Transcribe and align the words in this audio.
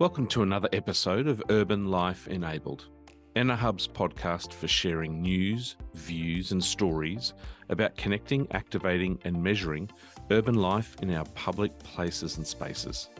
Welcome 0.00 0.28
to 0.28 0.42
another 0.42 0.70
episode 0.72 1.26
of 1.26 1.42
Urban 1.50 1.90
Life 1.90 2.26
Enabled, 2.26 2.86
EnerHub's 3.36 3.86
podcast 3.86 4.54
for 4.54 4.66
sharing 4.66 5.20
news, 5.20 5.76
views, 5.92 6.52
and 6.52 6.64
stories 6.64 7.34
about 7.68 7.98
connecting, 7.98 8.48
activating, 8.52 9.18
and 9.26 9.42
measuring 9.42 9.90
urban 10.30 10.54
life 10.54 10.96
in 11.02 11.14
our 11.14 11.26
public 11.34 11.78
places 11.80 12.38
and 12.38 12.46
spaces. 12.46 13.10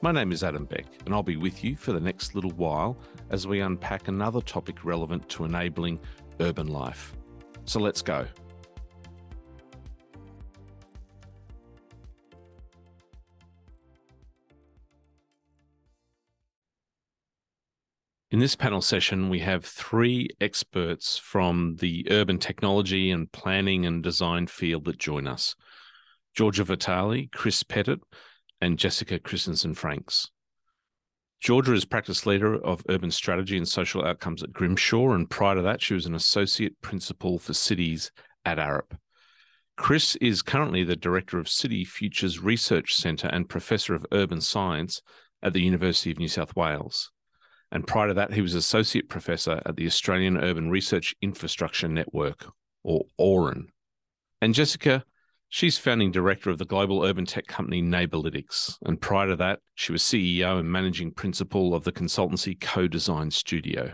My 0.00 0.12
name 0.12 0.30
is 0.30 0.44
Adam 0.44 0.64
Beck, 0.66 0.86
and 1.06 1.12
I'll 1.12 1.24
be 1.24 1.38
with 1.38 1.64
you 1.64 1.74
for 1.74 1.90
the 1.90 1.98
next 1.98 2.36
little 2.36 2.52
while 2.52 2.96
as 3.30 3.48
we 3.48 3.58
unpack 3.58 4.06
another 4.06 4.40
topic 4.40 4.84
relevant 4.84 5.28
to 5.30 5.44
enabling 5.44 5.98
urban 6.38 6.68
life. 6.68 7.16
So 7.64 7.80
let's 7.80 8.00
go. 8.00 8.28
In 18.36 18.40
this 18.40 18.54
panel 18.54 18.82
session, 18.82 19.30
we 19.30 19.38
have 19.38 19.64
three 19.64 20.28
experts 20.42 21.16
from 21.16 21.76
the 21.76 22.06
urban 22.10 22.36
technology 22.36 23.10
and 23.10 23.32
planning 23.32 23.86
and 23.86 24.02
design 24.02 24.46
field 24.46 24.84
that 24.84 24.98
join 24.98 25.26
us 25.26 25.54
Georgia 26.34 26.62
Vitale, 26.62 27.30
Chris 27.32 27.62
Pettit, 27.62 28.00
and 28.60 28.78
Jessica 28.78 29.18
Christiansen 29.18 29.72
Franks. 29.72 30.28
Georgia 31.40 31.72
is 31.72 31.86
practice 31.86 32.26
leader 32.26 32.62
of 32.62 32.84
urban 32.90 33.10
strategy 33.10 33.56
and 33.56 33.66
social 33.66 34.04
outcomes 34.04 34.42
at 34.42 34.52
Grimshaw, 34.52 35.12
and 35.12 35.30
prior 35.30 35.54
to 35.54 35.62
that, 35.62 35.80
she 35.80 35.94
was 35.94 36.04
an 36.04 36.14
associate 36.14 36.78
principal 36.82 37.38
for 37.38 37.54
cities 37.54 38.12
at 38.44 38.58
Arup. 38.58 38.98
Chris 39.78 40.14
is 40.16 40.42
currently 40.42 40.84
the 40.84 40.94
director 40.94 41.38
of 41.38 41.48
City 41.48 41.86
Futures 41.86 42.38
Research 42.38 42.94
Centre 42.94 43.28
and 43.28 43.48
professor 43.48 43.94
of 43.94 44.04
urban 44.12 44.42
science 44.42 45.00
at 45.42 45.54
the 45.54 45.62
University 45.62 46.10
of 46.10 46.18
New 46.18 46.28
South 46.28 46.54
Wales. 46.54 47.10
And 47.76 47.86
prior 47.86 48.08
to 48.08 48.14
that, 48.14 48.32
he 48.32 48.40
was 48.40 48.54
associate 48.54 49.10
professor 49.10 49.60
at 49.66 49.76
the 49.76 49.84
Australian 49.84 50.38
Urban 50.38 50.70
Research 50.70 51.14
Infrastructure 51.20 51.88
Network, 51.88 52.46
or 52.82 53.04
AURIN. 53.18 53.66
And 54.40 54.54
Jessica, 54.54 55.04
she's 55.50 55.76
founding 55.76 56.10
director 56.10 56.48
of 56.48 56.56
the 56.56 56.64
global 56.64 57.04
urban 57.04 57.26
tech 57.26 57.46
company 57.46 57.82
Neighbourlytics. 57.82 58.78
And 58.86 58.98
prior 58.98 59.26
to 59.26 59.36
that, 59.36 59.58
she 59.74 59.92
was 59.92 60.02
CEO 60.02 60.58
and 60.58 60.72
managing 60.72 61.10
principal 61.10 61.74
of 61.74 61.84
the 61.84 61.92
consultancy 61.92 62.58
Co 62.58 62.88
Design 62.88 63.30
Studio. 63.30 63.92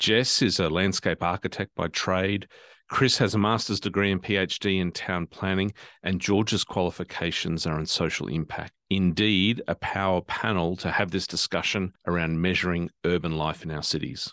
Jess 0.00 0.42
is 0.42 0.58
a 0.58 0.68
landscape 0.68 1.22
architect 1.22 1.70
by 1.76 1.86
trade 1.86 2.48
Chris 2.90 3.16
has 3.18 3.34
a 3.34 3.38
master's 3.38 3.80
degree 3.80 4.12
and 4.12 4.22
PhD 4.22 4.78
in 4.80 4.92
town 4.92 5.26
planning, 5.26 5.72
and 6.02 6.20
George's 6.20 6.64
qualifications 6.64 7.64
are 7.64 7.78
in 7.78 7.86
social 7.86 8.28
impact. 8.28 8.73
Indeed, 8.90 9.62
a 9.66 9.74
power 9.74 10.20
panel 10.20 10.76
to 10.76 10.90
have 10.90 11.10
this 11.10 11.26
discussion 11.26 11.94
around 12.06 12.40
measuring 12.40 12.90
urban 13.04 13.36
life 13.36 13.62
in 13.62 13.70
our 13.70 13.82
cities. 13.82 14.32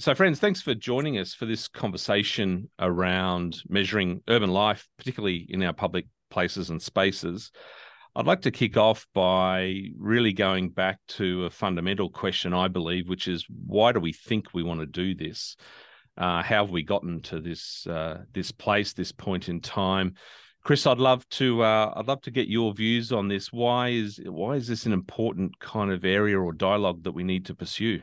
So, 0.00 0.14
friends, 0.14 0.40
thanks 0.40 0.60
for 0.60 0.74
joining 0.74 1.18
us 1.18 1.34
for 1.34 1.46
this 1.46 1.68
conversation 1.68 2.68
around 2.80 3.62
measuring 3.68 4.22
urban 4.28 4.50
life, 4.50 4.88
particularly 4.98 5.46
in 5.48 5.62
our 5.62 5.72
public 5.72 6.06
places 6.30 6.68
and 6.68 6.82
spaces. 6.82 7.52
I'd 8.16 8.26
like 8.26 8.42
to 8.42 8.50
kick 8.50 8.76
off 8.76 9.06
by 9.14 9.82
really 9.96 10.32
going 10.32 10.70
back 10.70 10.98
to 11.10 11.44
a 11.44 11.50
fundamental 11.50 12.10
question, 12.10 12.52
I 12.52 12.68
believe, 12.68 13.08
which 13.08 13.28
is 13.28 13.46
why 13.48 13.92
do 13.92 14.00
we 14.00 14.12
think 14.12 14.52
we 14.52 14.62
want 14.62 14.80
to 14.80 14.86
do 14.86 15.14
this? 15.14 15.56
Uh, 16.16 16.42
how 16.42 16.64
have 16.64 16.70
we 16.70 16.82
gotten 16.82 17.22
to 17.22 17.40
this 17.40 17.86
uh, 17.86 18.22
this 18.32 18.52
place, 18.52 18.92
this 18.92 19.12
point 19.12 19.48
in 19.48 19.60
time? 19.60 20.14
Chris, 20.64 20.86
I'd 20.86 20.96
love 20.98 21.28
to 21.28 21.62
uh, 21.62 21.92
I'd 21.94 22.08
love 22.08 22.22
to 22.22 22.30
get 22.30 22.48
your 22.48 22.72
views 22.72 23.12
on 23.12 23.28
this. 23.28 23.52
Why 23.52 23.90
is 23.90 24.18
why 24.24 24.54
is 24.54 24.66
this 24.66 24.86
an 24.86 24.94
important 24.94 25.58
kind 25.60 25.92
of 25.92 26.06
area 26.06 26.40
or 26.40 26.54
dialogue 26.54 27.02
that 27.02 27.12
we 27.12 27.22
need 27.22 27.44
to 27.46 27.54
pursue? 27.54 28.00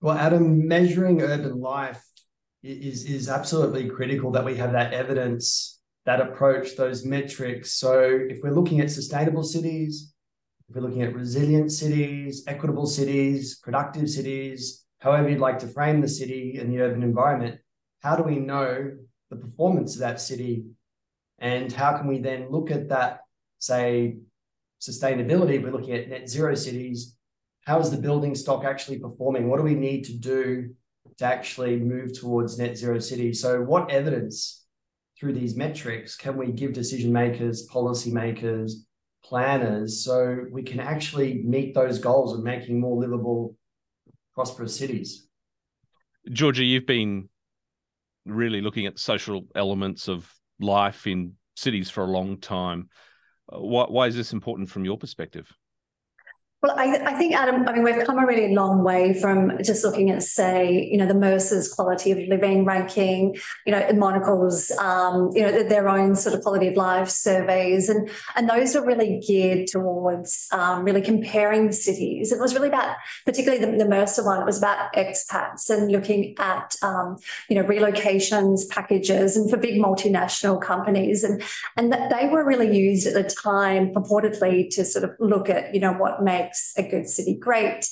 Well, 0.00 0.16
Adam, 0.16 0.66
measuring 0.66 1.20
urban 1.20 1.60
life 1.60 2.02
is 2.62 3.04
is 3.04 3.28
absolutely 3.28 3.90
critical 3.90 4.30
that 4.32 4.44
we 4.44 4.56
have 4.56 4.72
that 4.72 4.94
evidence 4.94 5.80
that 6.06 6.20
approach, 6.20 6.76
those 6.76 7.04
metrics. 7.04 7.74
So 7.74 8.02
if 8.02 8.42
we're 8.42 8.54
looking 8.54 8.80
at 8.80 8.90
sustainable 8.90 9.44
cities, 9.44 10.14
if 10.68 10.74
we're 10.74 10.82
looking 10.82 11.02
at 11.02 11.14
resilient 11.14 11.70
cities, 11.72 12.42
equitable 12.46 12.86
cities, 12.86 13.58
productive 13.58 14.08
cities, 14.08 14.84
however 14.98 15.28
you'd 15.28 15.40
like 15.40 15.58
to 15.58 15.68
frame 15.68 16.00
the 16.00 16.08
city 16.08 16.56
and 16.58 16.72
the 16.72 16.80
urban 16.80 17.02
environment, 17.02 17.60
how 18.00 18.16
do 18.16 18.22
we 18.22 18.36
know 18.36 18.96
the 19.30 19.36
performance 19.36 19.94
of 19.94 20.00
that 20.00 20.20
city? 20.20 20.64
And 21.42 21.72
how 21.72 21.98
can 21.98 22.06
we 22.06 22.18
then 22.18 22.46
look 22.50 22.70
at 22.70 22.88
that, 22.90 23.22
say, 23.58 24.16
sustainability? 24.80 25.54
If 25.54 25.64
we're 25.64 25.72
looking 25.72 25.94
at 25.94 26.08
net 26.08 26.30
zero 26.30 26.54
cities, 26.54 27.16
how 27.66 27.80
is 27.80 27.90
the 27.90 27.96
building 27.96 28.36
stock 28.36 28.64
actually 28.64 29.00
performing? 29.00 29.48
What 29.48 29.56
do 29.56 29.64
we 29.64 29.74
need 29.74 30.04
to 30.04 30.14
do 30.16 30.72
to 31.18 31.24
actually 31.24 31.80
move 31.80 32.16
towards 32.18 32.58
net 32.58 32.78
zero 32.78 33.00
cities? 33.00 33.40
So, 33.40 33.60
what 33.60 33.90
evidence 33.90 34.64
through 35.18 35.32
these 35.32 35.56
metrics 35.56 36.16
can 36.16 36.36
we 36.36 36.52
give 36.52 36.74
decision 36.74 37.12
makers, 37.12 37.68
policymakers, 37.68 38.74
planners, 39.24 40.04
so 40.04 40.44
we 40.52 40.62
can 40.62 40.78
actually 40.78 41.42
meet 41.42 41.74
those 41.74 41.98
goals 41.98 42.38
of 42.38 42.44
making 42.44 42.78
more 42.78 42.96
livable, 43.00 43.56
prosperous 44.32 44.76
cities? 44.76 45.26
Georgia, 46.30 46.62
you've 46.62 46.86
been 46.86 47.28
really 48.26 48.60
looking 48.60 48.86
at 48.86 49.00
social 49.00 49.44
elements 49.56 50.06
of 50.06 50.32
life 50.62 51.06
in 51.06 51.34
cities 51.56 51.90
for 51.90 52.04
a 52.04 52.10
long 52.10 52.38
time. 52.38 52.88
Uh, 53.52 53.60
why, 53.60 53.84
why 53.84 54.06
is 54.06 54.16
this 54.16 54.32
important 54.32 54.70
from 54.70 54.84
your 54.84 54.96
perspective? 54.96 55.52
Well, 56.62 56.76
I, 56.78 56.96
I, 57.04 57.14
think, 57.14 57.34
Adam, 57.34 57.68
I 57.68 57.72
mean, 57.72 57.82
we've 57.82 58.06
come 58.06 58.20
a 58.20 58.24
really 58.24 58.54
long 58.54 58.84
way 58.84 59.14
from 59.14 59.60
just 59.64 59.82
looking 59.82 60.12
at, 60.12 60.22
say, 60.22 60.88
you 60.92 60.96
know, 60.96 61.06
the 61.08 61.14
Mercer's 61.14 61.68
quality 61.68 62.12
of 62.12 62.18
living 62.28 62.64
ranking, 62.64 63.34
you 63.66 63.72
know, 63.72 63.84
Monocle's, 63.94 64.70
um, 64.78 65.30
you 65.34 65.42
know, 65.42 65.64
their 65.64 65.88
own 65.88 66.14
sort 66.14 66.36
of 66.36 66.42
quality 66.42 66.68
of 66.68 66.76
life 66.76 67.08
surveys. 67.08 67.88
And, 67.88 68.08
and 68.36 68.48
those 68.48 68.76
were 68.76 68.86
really 68.86 69.18
geared 69.26 69.66
towards 69.66 70.46
um, 70.52 70.84
really 70.84 71.02
comparing 71.02 71.72
cities. 71.72 72.30
It 72.30 72.38
was 72.38 72.54
really 72.54 72.68
about, 72.68 72.94
particularly 73.26 73.64
the, 73.64 73.78
the, 73.78 73.90
Mercer 73.90 74.24
one, 74.24 74.40
it 74.40 74.46
was 74.46 74.58
about 74.58 74.92
expats 74.92 75.68
and 75.68 75.90
looking 75.90 76.36
at, 76.38 76.76
um, 76.82 77.16
you 77.50 77.56
know, 77.56 77.64
relocations, 77.64 78.68
packages, 78.68 79.36
and 79.36 79.50
for 79.50 79.56
big 79.56 79.80
multinational 79.80 80.62
companies. 80.62 81.24
And, 81.24 81.42
and 81.76 81.92
they 81.92 82.28
were 82.30 82.46
really 82.46 82.78
used 82.78 83.08
at 83.08 83.14
the 83.14 83.28
time 83.28 83.92
purportedly 83.92 84.70
to 84.76 84.84
sort 84.84 85.02
of 85.04 85.10
look 85.18 85.50
at, 85.50 85.74
you 85.74 85.80
know, 85.80 85.92
what 85.92 86.22
makes 86.22 86.51
makes 86.52 86.72
a 86.76 86.82
good 86.82 87.08
city 87.08 87.34
great. 87.34 87.88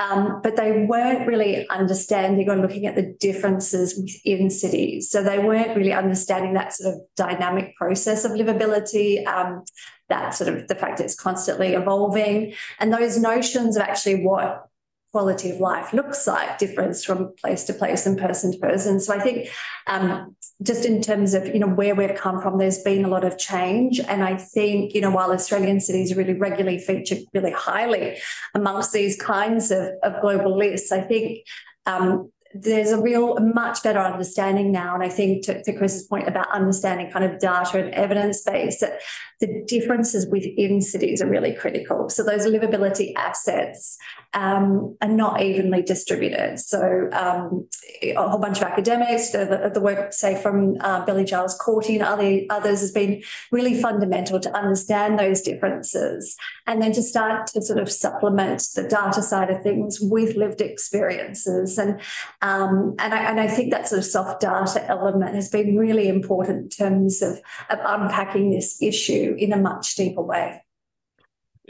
Um, 0.00 0.40
but 0.42 0.56
they 0.56 0.86
weren't 0.88 1.26
really 1.26 1.68
understanding 1.68 2.50
or 2.50 2.56
looking 2.56 2.86
at 2.86 2.96
the 2.96 3.14
differences 3.20 3.96
within 3.96 4.50
cities. 4.50 5.08
So 5.08 5.22
they 5.22 5.38
weren't 5.38 5.76
really 5.76 5.92
understanding 5.92 6.54
that 6.54 6.72
sort 6.72 6.94
of 6.94 7.00
dynamic 7.16 7.76
process 7.76 8.24
of 8.24 8.32
livability, 8.32 9.24
um, 9.24 9.62
that 10.08 10.34
sort 10.34 10.52
of 10.52 10.66
the 10.66 10.74
fact 10.74 10.98
that 10.98 11.04
it's 11.04 11.14
constantly 11.14 11.74
evolving, 11.74 12.54
and 12.80 12.92
those 12.92 13.18
notions 13.18 13.76
of 13.76 13.82
actually 13.82 14.24
what 14.24 14.66
quality 15.14 15.48
of 15.48 15.60
life 15.60 15.92
looks 15.92 16.26
like 16.26 16.58
difference 16.58 17.04
from 17.04 17.32
place 17.40 17.62
to 17.62 17.72
place 17.72 18.04
and 18.04 18.18
person 18.18 18.50
to 18.50 18.58
person. 18.58 18.98
So 18.98 19.14
I 19.14 19.20
think 19.20 19.48
um, 19.86 20.34
just 20.60 20.84
in 20.84 21.00
terms 21.00 21.34
of 21.34 21.46
you 21.46 21.60
know 21.60 21.68
where 21.68 21.94
we've 21.94 22.16
come 22.16 22.40
from, 22.40 22.58
there's 22.58 22.82
been 22.82 23.04
a 23.04 23.08
lot 23.08 23.22
of 23.22 23.38
change, 23.38 24.00
and 24.00 24.24
I 24.24 24.36
think 24.36 24.92
you 24.92 25.00
know 25.00 25.12
while 25.12 25.30
Australian 25.30 25.78
cities 25.78 26.16
really 26.16 26.34
regularly 26.34 26.80
feature 26.80 27.18
really 27.32 27.52
highly 27.52 28.16
amongst 28.56 28.92
these 28.92 29.14
kinds 29.14 29.70
of, 29.70 29.86
of 30.02 30.20
global 30.20 30.58
lists, 30.58 30.90
I 30.90 31.02
think 31.02 31.46
um, 31.86 32.32
there's 32.54 32.90
a 32.90 33.00
real 33.00 33.38
much 33.40 33.82
better 33.82 33.98
understanding 33.98 34.70
now. 34.70 34.94
And 34.94 35.02
I 35.02 35.08
think 35.08 35.44
to, 35.46 35.62
to, 35.62 35.72
Chris's 35.72 36.06
point 36.06 36.28
about 36.28 36.50
understanding 36.52 37.10
kind 37.10 37.24
of 37.24 37.40
data 37.40 37.84
and 37.84 37.92
evidence 37.94 38.42
base, 38.42 38.78
that 38.80 39.00
the 39.40 39.64
differences 39.66 40.26
within 40.28 40.80
cities 40.80 41.20
are 41.20 41.28
really 41.28 41.52
critical. 41.52 42.08
So 42.08 42.22
those 42.22 42.46
livability 42.46 43.12
assets 43.16 43.98
um, 44.34 44.96
are 45.00 45.08
not 45.08 45.40
evenly 45.40 45.82
distributed. 45.82 46.58
So 46.58 47.08
um, 47.12 47.68
a 48.02 48.28
whole 48.28 48.40
bunch 48.40 48.58
of 48.58 48.64
academics, 48.64 49.30
the, 49.30 49.70
the 49.72 49.80
work, 49.80 50.12
say, 50.12 50.40
from 50.40 50.76
uh, 50.80 51.04
Billie 51.04 51.24
Giles-Corti 51.24 51.94
and 51.94 52.04
other, 52.04 52.40
others 52.50 52.80
has 52.80 52.90
been 52.90 53.22
really 53.52 53.80
fundamental 53.80 54.40
to 54.40 54.56
understand 54.56 55.18
those 55.18 55.40
differences 55.40 56.36
and 56.66 56.82
then 56.82 56.92
to 56.92 57.02
start 57.02 57.46
to 57.48 57.62
sort 57.62 57.78
of 57.78 57.90
supplement 57.90 58.62
the 58.74 58.82
data 58.82 59.22
side 59.22 59.50
of 59.50 59.62
things 59.62 59.98
with 60.00 60.36
lived 60.36 60.60
experiences. 60.60 61.78
And 61.78 62.00
um, 62.42 62.96
and, 62.98 63.14
I, 63.14 63.30
and 63.30 63.40
I 63.40 63.46
think 63.46 63.70
that 63.70 63.88
sort 63.88 64.00
of 64.00 64.04
soft 64.04 64.40
data 64.40 64.84
element 64.88 65.34
has 65.34 65.48
been 65.48 65.76
really 65.76 66.08
important 66.08 66.34
in 66.64 66.68
terms 66.70 67.22
of, 67.22 67.40
of 67.70 67.78
unpacking 67.84 68.50
this 68.50 68.82
issue 68.82 69.36
in 69.38 69.52
a 69.52 69.56
much 69.56 69.94
deeper 69.94 70.22
way. 70.22 70.63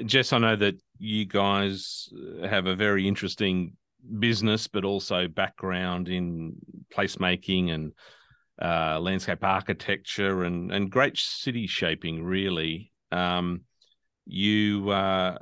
Jess, 0.05 0.33
I 0.33 0.39
know 0.39 0.57
that 0.57 0.75
you 0.99 1.25
guys 1.25 2.09
have 2.45 2.67
a 2.67 2.75
very 2.75 3.07
interesting 3.07 3.75
business, 4.19 4.67
but 4.67 4.85
also 4.85 5.29
background 5.29 6.09
in 6.09 6.57
placemaking 6.93 7.73
and 7.73 7.93
uh, 8.61 8.99
landscape 9.01 9.43
architecture 9.43 10.45
and, 10.45 10.73
and 10.73 10.91
great 10.91 11.17
city 11.17 11.67
shaping, 11.67 12.25
really. 12.25 12.93
Um, 13.13 13.63
you 14.27 14.91
uh, 14.91 15.39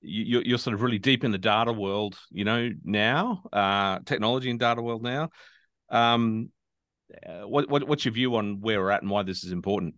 you, 0.00 0.42
you're 0.44 0.58
sort 0.58 0.74
of 0.74 0.82
really 0.82 0.98
deep 0.98 1.24
in 1.24 1.30
the 1.30 1.38
data 1.38 1.72
world, 1.72 2.18
you 2.30 2.44
know, 2.44 2.70
now, 2.84 3.42
uh, 3.52 4.00
technology 4.04 4.50
and 4.50 4.60
data 4.60 4.82
world 4.82 5.02
now. 5.02 5.30
Um, 5.90 6.50
uh, 7.26 7.46
what, 7.46 7.68
what 7.68 7.86
what's 7.86 8.04
your 8.04 8.14
view 8.14 8.36
on 8.36 8.60
where 8.60 8.80
we're 8.80 8.90
at 8.90 9.02
and 9.02 9.10
why 9.10 9.22
this 9.22 9.44
is 9.44 9.52
important? 9.52 9.94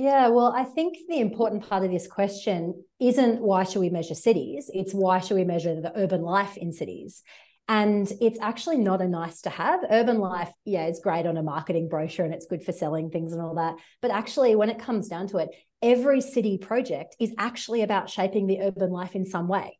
Yeah, 0.00 0.28
well, 0.28 0.54
I 0.56 0.62
think 0.62 0.96
the 1.08 1.18
important 1.18 1.68
part 1.68 1.84
of 1.84 1.90
this 1.90 2.06
question 2.06 2.84
isn't 3.00 3.40
why 3.40 3.64
should 3.64 3.80
we 3.80 3.90
measure 3.90 4.14
cities? 4.14 4.70
It's 4.72 4.94
why 4.94 5.18
should 5.18 5.34
we 5.34 5.42
measure 5.42 5.80
the 5.80 5.90
urban 5.96 6.22
life 6.22 6.56
in 6.56 6.72
cities? 6.72 7.24
And 7.66 8.08
it's 8.20 8.38
actually 8.40 8.78
not 8.78 9.02
a 9.02 9.08
nice 9.08 9.40
to 9.40 9.50
have. 9.50 9.80
Urban 9.90 10.20
life, 10.20 10.52
yeah, 10.64 10.84
it's 10.84 11.00
great 11.00 11.26
on 11.26 11.36
a 11.36 11.42
marketing 11.42 11.88
brochure 11.88 12.24
and 12.24 12.32
it's 12.32 12.46
good 12.46 12.62
for 12.62 12.70
selling 12.70 13.10
things 13.10 13.32
and 13.32 13.42
all 13.42 13.56
that. 13.56 13.74
But 14.00 14.12
actually, 14.12 14.54
when 14.54 14.70
it 14.70 14.78
comes 14.78 15.08
down 15.08 15.26
to 15.28 15.38
it, 15.38 15.48
every 15.82 16.20
city 16.20 16.58
project 16.58 17.16
is 17.18 17.34
actually 17.36 17.82
about 17.82 18.08
shaping 18.08 18.46
the 18.46 18.60
urban 18.60 18.92
life 18.92 19.16
in 19.16 19.26
some 19.26 19.48
way. 19.48 19.78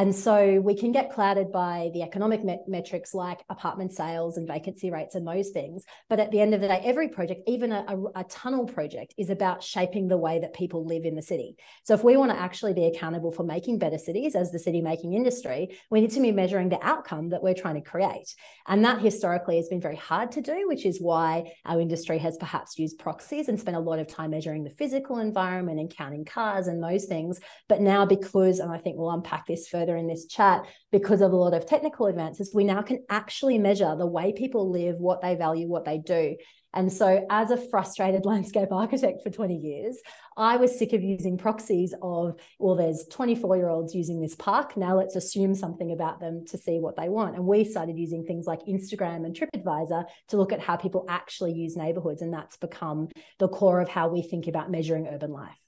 And 0.00 0.16
so 0.16 0.62
we 0.62 0.74
can 0.74 0.92
get 0.92 1.12
clouded 1.12 1.52
by 1.52 1.90
the 1.92 2.00
economic 2.00 2.42
met- 2.42 2.66
metrics 2.66 3.12
like 3.12 3.44
apartment 3.50 3.92
sales 3.92 4.38
and 4.38 4.48
vacancy 4.48 4.90
rates 4.90 5.14
and 5.14 5.26
those 5.26 5.50
things. 5.50 5.84
But 6.08 6.18
at 6.18 6.30
the 6.30 6.40
end 6.40 6.54
of 6.54 6.62
the 6.62 6.68
day, 6.68 6.80
every 6.82 7.08
project, 7.08 7.42
even 7.46 7.70
a, 7.70 7.84
a, 7.86 8.20
a, 8.20 8.24
tunnel 8.24 8.64
project, 8.64 9.12
is 9.18 9.28
about 9.28 9.62
shaping 9.62 10.08
the 10.08 10.16
way 10.16 10.38
that 10.38 10.54
people 10.54 10.86
live 10.86 11.04
in 11.04 11.16
the 11.16 11.20
city. 11.20 11.54
So 11.82 11.92
if 11.92 12.02
we 12.02 12.16
want 12.16 12.32
to 12.32 12.40
actually 12.40 12.72
be 12.72 12.86
accountable 12.86 13.30
for 13.30 13.42
making 13.42 13.78
better 13.78 13.98
cities 13.98 14.34
as 14.34 14.50
the 14.50 14.58
city 14.58 14.80
making 14.80 15.12
industry, 15.12 15.78
we 15.90 16.00
need 16.00 16.12
to 16.12 16.20
be 16.22 16.32
measuring 16.32 16.70
the 16.70 16.82
outcome 16.82 17.28
that 17.28 17.42
we're 17.42 17.52
trying 17.52 17.74
to 17.74 17.86
create. 17.86 18.34
And 18.66 18.82
that 18.86 19.02
historically 19.02 19.58
has 19.58 19.68
been 19.68 19.82
very 19.82 19.96
hard 19.96 20.32
to 20.32 20.40
do, 20.40 20.66
which 20.66 20.86
is 20.86 20.98
why 20.98 21.52
our 21.66 21.78
industry 21.78 22.16
has 22.20 22.38
perhaps 22.38 22.78
used 22.78 22.98
proxies 22.98 23.48
and 23.48 23.60
spent 23.60 23.76
a 23.76 23.80
lot 23.80 23.98
of 23.98 24.08
time 24.08 24.30
measuring 24.30 24.64
the 24.64 24.70
physical 24.70 25.18
environment 25.18 25.78
and 25.78 25.94
counting 25.94 26.24
cars 26.24 26.68
and 26.68 26.82
those 26.82 27.04
things. 27.04 27.38
But 27.68 27.82
now, 27.82 28.06
because, 28.06 28.60
and 28.60 28.72
I 28.72 28.78
think 28.78 28.96
we'll 28.96 29.10
unpack 29.10 29.46
this 29.46 29.68
further 29.68 29.89
further 29.90 29.98
in 29.98 30.06
this 30.06 30.26
chat, 30.26 30.66
because 30.92 31.20
of 31.20 31.32
a 31.32 31.36
lot 31.36 31.54
of 31.54 31.66
technical 31.66 32.06
advances, 32.06 32.52
we 32.54 32.64
now 32.64 32.82
can 32.82 33.04
actually 33.08 33.58
measure 33.58 33.94
the 33.96 34.06
way 34.06 34.32
people 34.32 34.70
live, 34.70 34.96
what 34.96 35.20
they 35.20 35.34
value, 35.34 35.68
what 35.68 35.84
they 35.84 35.98
do. 35.98 36.36
And 36.72 36.92
so, 36.92 37.26
as 37.30 37.50
a 37.50 37.56
frustrated 37.56 38.24
landscape 38.24 38.70
architect 38.70 39.22
for 39.22 39.30
20 39.30 39.56
years, 39.56 39.98
I 40.36 40.56
was 40.56 40.78
sick 40.78 40.92
of 40.92 41.02
using 41.02 41.36
proxies 41.36 41.94
of, 42.00 42.38
well, 42.58 42.76
there's 42.76 43.06
24 43.10 43.56
year 43.56 43.68
olds 43.68 43.94
using 43.94 44.20
this 44.20 44.36
park. 44.36 44.76
Now 44.76 44.96
let's 44.96 45.16
assume 45.16 45.54
something 45.54 45.92
about 45.92 46.20
them 46.20 46.44
to 46.46 46.58
see 46.58 46.78
what 46.78 46.96
they 46.96 47.08
want. 47.08 47.34
And 47.34 47.44
we 47.44 47.64
started 47.64 47.98
using 47.98 48.24
things 48.24 48.46
like 48.46 48.60
Instagram 48.66 49.26
and 49.26 49.34
TripAdvisor 49.34 50.04
to 50.28 50.36
look 50.36 50.52
at 50.52 50.60
how 50.60 50.76
people 50.76 51.06
actually 51.08 51.52
use 51.52 51.76
neighborhoods. 51.76 52.22
And 52.22 52.32
that's 52.32 52.56
become 52.56 53.08
the 53.38 53.48
core 53.48 53.80
of 53.80 53.88
how 53.88 54.08
we 54.08 54.22
think 54.22 54.46
about 54.46 54.70
measuring 54.70 55.08
urban 55.08 55.32
life. 55.32 55.58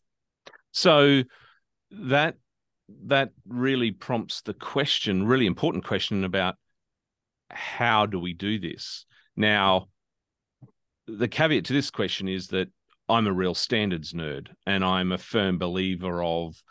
So, 0.71 1.25
that 1.91 2.37
that 3.07 3.31
really 3.47 3.91
prompts 3.91 4.43
the 4.43 4.55
question, 4.55 5.27
really 5.27 5.47
important 5.47 5.85
question 5.85 6.25
about 6.25 6.57
how 7.51 8.07
do 8.07 8.19
we 8.19 8.33
do 8.33 8.59
this? 8.59 9.07
Now, 9.37 9.89
the 11.07 11.29
caveat 11.29 11.67
to 11.67 11.73
this 11.73 11.91
question 11.91 12.29
is 12.29 12.49
that 12.49 12.69
I'm 13.09 13.27
a 13.27 13.33
real 13.33 13.55
standards 13.55 14.13
nerd 14.13 14.49
and 14.67 14.85
I'm 14.85 15.13
a 15.13 15.19
firm 15.19 15.59
believer 15.59 16.23
of 16.23 16.63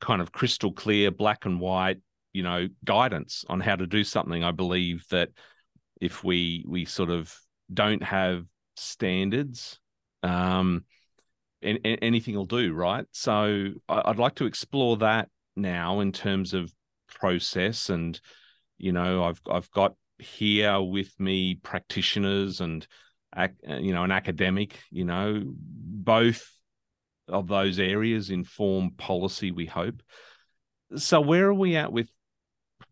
kind 0.00 0.20
of 0.20 0.32
crystal 0.32 0.72
clear, 0.72 1.10
black 1.10 1.44
and 1.44 1.60
white, 1.60 1.98
you 2.32 2.42
know, 2.42 2.68
guidance 2.84 3.44
on 3.48 3.60
how 3.60 3.76
to 3.76 3.86
do 3.86 4.04
something. 4.04 4.42
I 4.42 4.52
believe 4.52 5.04
that 5.10 5.30
if 6.00 6.24
we 6.24 6.64
we 6.66 6.84
sort 6.84 7.10
of 7.10 7.34
don't 7.72 8.02
have 8.02 8.44
standards, 8.76 9.80
um, 10.22 10.84
anything 11.62 12.36
will 12.36 12.46
do, 12.46 12.72
right? 12.72 13.04
So 13.12 13.72
I'd 13.88 14.18
like 14.18 14.36
to 14.36 14.46
explore 14.46 14.98
that 14.98 15.28
now 15.58 16.00
in 16.00 16.12
terms 16.12 16.54
of 16.54 16.72
process 17.08 17.90
and 17.90 18.20
you 18.76 18.92
know 18.92 19.24
i've 19.24 19.40
i've 19.50 19.70
got 19.70 19.94
here 20.18 20.80
with 20.80 21.18
me 21.18 21.54
practitioners 21.56 22.60
and 22.60 22.86
you 23.68 23.92
know 23.92 24.04
an 24.04 24.10
academic 24.10 24.80
you 24.90 25.04
know 25.04 25.42
both 25.44 26.50
of 27.28 27.48
those 27.48 27.78
areas 27.78 28.30
inform 28.30 28.90
policy 28.92 29.50
we 29.50 29.66
hope. 29.66 30.02
So 30.96 31.20
where 31.20 31.46
are 31.46 31.54
we 31.54 31.76
at 31.76 31.92
with 31.92 32.08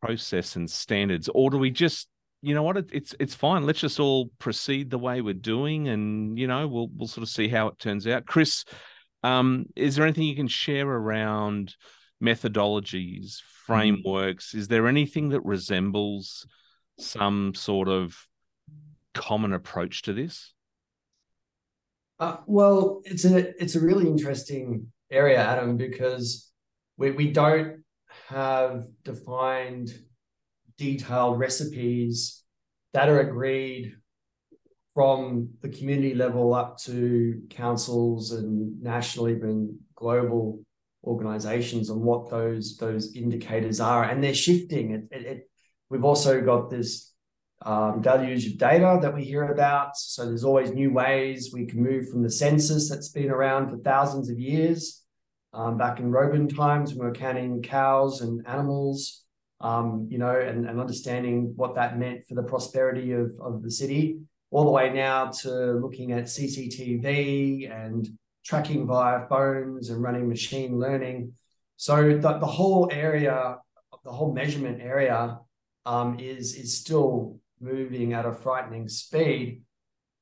process 0.01 0.57
and 0.57 0.71
standards? 0.71 1.29
Or 1.33 1.51
do 1.51 1.59
we 1.59 1.71
just 1.71 2.09
you 2.43 2.55
know 2.55 2.63
what 2.63 2.77
it's 2.93 3.15
it's 3.19 3.35
fine. 3.35 3.65
Let's 3.65 3.81
just 3.81 3.99
all 3.99 4.31
proceed 4.39 4.91
the 4.91 4.99
way 4.99 5.21
we're 5.21 5.35
doing 5.35 5.89
and 5.89 6.39
you 6.39 6.47
know 6.47 6.69
we'll 6.69 6.89
we'll 6.95 7.09
sort 7.09 7.23
of 7.23 7.31
see 7.31 7.49
how 7.49 7.69
it 7.69 7.79
turns 7.79 8.07
out. 8.07 8.27
Chris 8.27 8.65
um 9.23 9.67
is 9.75 9.97
there 9.97 10.05
anything 10.05 10.25
you 10.25 10.37
can 10.37 10.49
share 10.49 10.87
around 10.87 11.75
methodologies, 12.23 13.25
mm-hmm. 13.25 13.73
frameworks? 13.73 14.55
Is 14.55 14.69
there 14.69 14.87
anything 14.87 15.31
that 15.31 15.45
resembles 15.45 16.47
some 16.99 17.55
sort 17.55 17.89
of 17.89 18.17
common 19.15 19.53
approach 19.53 20.03
to 20.03 20.13
this? 20.13 20.53
Uh, 22.19 22.39
well, 22.47 23.03
it's 23.05 23.25
a 23.25 23.63
it's 23.63 23.75
a 23.75 23.81
really 23.81 24.07
interesting 24.07 24.87
area, 25.11 25.39
Adam, 25.39 25.77
because 25.77 26.51
we 26.97 27.11
we 27.11 27.31
don't 27.31 27.83
have 28.29 28.87
defined 29.05 29.93
detailed 30.79 31.39
recipes 31.39 32.43
that 32.95 33.09
are 33.09 33.21
agreed 33.21 33.95
from 34.95 35.51
the 35.61 35.69
community 35.69 36.15
level 36.15 36.55
up 36.55 36.79
to 36.79 37.43
councils 37.51 38.33
and 38.33 38.83
national, 38.83 39.29
even 39.29 39.79
global 39.95 40.65
organizations 41.06 41.91
on 41.91 42.00
what 42.00 42.31
those 42.31 42.76
those 42.76 43.14
indicators 43.14 43.81
are 43.81 44.05
and 44.05 44.23
they're 44.23 44.35
shifting. 44.35 44.93
It, 44.93 45.05
it, 45.11 45.26
it 45.26 45.50
we've 45.88 46.05
also 46.05 46.41
got 46.41 46.70
this 46.70 47.12
um, 47.62 48.03
deluge 48.03 48.47
of 48.47 48.58
data 48.58 48.99
that 49.00 49.14
we 49.14 49.25
hear 49.25 49.44
about. 49.44 49.97
So 49.97 50.26
there's 50.26 50.44
always 50.44 50.73
new 50.73 50.93
ways 50.93 51.50
we 51.53 51.67
can 51.67 51.82
move 51.82 52.08
from 52.08 52.23
the 52.23 52.31
census 52.31 52.91
that's 52.91 53.08
been 53.08 53.31
around 53.31 53.70
for 53.70 53.79
thousands 53.79 54.29
of 54.29 54.38
years 54.38 55.03
um, 55.56 55.79
back 55.79 55.99
in 55.99 56.11
roman 56.11 56.49
times 56.49 56.91
when 56.91 57.00
we 57.00 57.06
were 57.06 57.14
counting 57.14 57.62
cows 57.62 58.20
and 58.20 58.47
animals 58.47 59.23
um, 59.61 60.06
you 60.11 60.19
know 60.19 60.38
and, 60.38 60.69
and 60.69 60.79
understanding 60.79 61.53
what 61.56 61.75
that 61.75 61.99
meant 61.99 62.26
for 62.26 62.35
the 62.35 62.43
prosperity 62.43 63.12
of, 63.12 63.32
of 63.41 63.62
the 63.62 63.70
city 63.70 64.19
all 64.50 64.64
the 64.64 64.70
way 64.70 64.93
now 64.93 65.26
to 65.26 65.73
looking 65.73 66.12
at 66.12 66.25
cctv 66.25 67.70
and 67.70 68.08
tracking 68.46 68.86
via 68.86 69.26
phones 69.29 69.91
and 69.91 70.00
running 70.00 70.29
machine 70.29 70.79
learning. 70.79 71.32
So 71.76 72.17
the, 72.17 72.38
the 72.38 72.46
whole 72.46 72.88
area, 72.93 73.56
the 74.05 74.12
whole 74.12 74.32
measurement 74.32 74.81
area 74.81 75.38
um, 75.84 76.20
is, 76.20 76.55
is 76.55 76.79
still 76.79 77.38
moving 77.60 78.12
at 78.12 78.24
a 78.24 78.32
frightening 78.32 78.88
speed. 78.88 79.62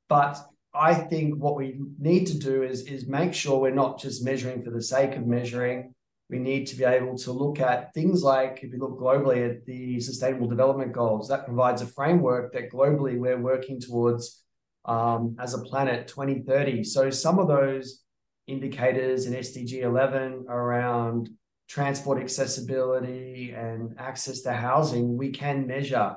But 0.09 0.38
I 0.73 0.95
think 0.95 1.37
what 1.37 1.57
we 1.57 1.78
need 1.99 2.26
to 2.28 2.38
do 2.38 2.62
is, 2.62 2.83
is 2.87 3.07
make 3.07 3.35
sure 3.35 3.61
we're 3.61 3.75
not 3.75 4.00
just 4.00 4.25
measuring 4.25 4.62
for 4.62 4.71
the 4.71 4.83
sake 4.83 5.16
of 5.16 5.26
measuring. 5.26 5.95
We 6.31 6.38
need 6.38 6.66
to 6.69 6.76
be 6.76 6.85
able 6.85 7.19
to 7.19 7.33
look 7.33 7.61
at 7.61 7.93
things 7.93 8.23
like, 8.23 8.61
if 8.62 8.73
you 8.73 8.78
look 8.78 8.99
globally 8.99 9.49
at 9.49 9.66
the 9.66 10.00
Sustainable 10.00 10.49
Development 10.49 10.93
Goals, 10.93 11.28
that 11.28 11.45
provides 11.45 11.83
a 11.83 11.87
framework 11.87 12.54
that 12.54 12.73
globally 12.73 13.19
we're 13.19 13.38
working 13.38 13.81
towards 13.81 14.43
um, 14.87 15.37
as 15.38 15.52
a 15.54 15.59
planet 15.59 16.09
2030. 16.09 16.85
So 16.85 17.11
some 17.11 17.38
of 17.38 17.49
those 17.49 18.04
indicators 18.47 19.27
in 19.27 19.35
SDG 19.35 19.83
11 19.83 20.47
around 20.49 21.31
transport 21.69 22.21
accessibility 22.21 23.53
and 23.57 23.95
access 23.99 24.43
to 24.43 24.53
housing, 24.53 25.17
we 25.17 25.31
can 25.31 25.67
measure. 25.67 26.17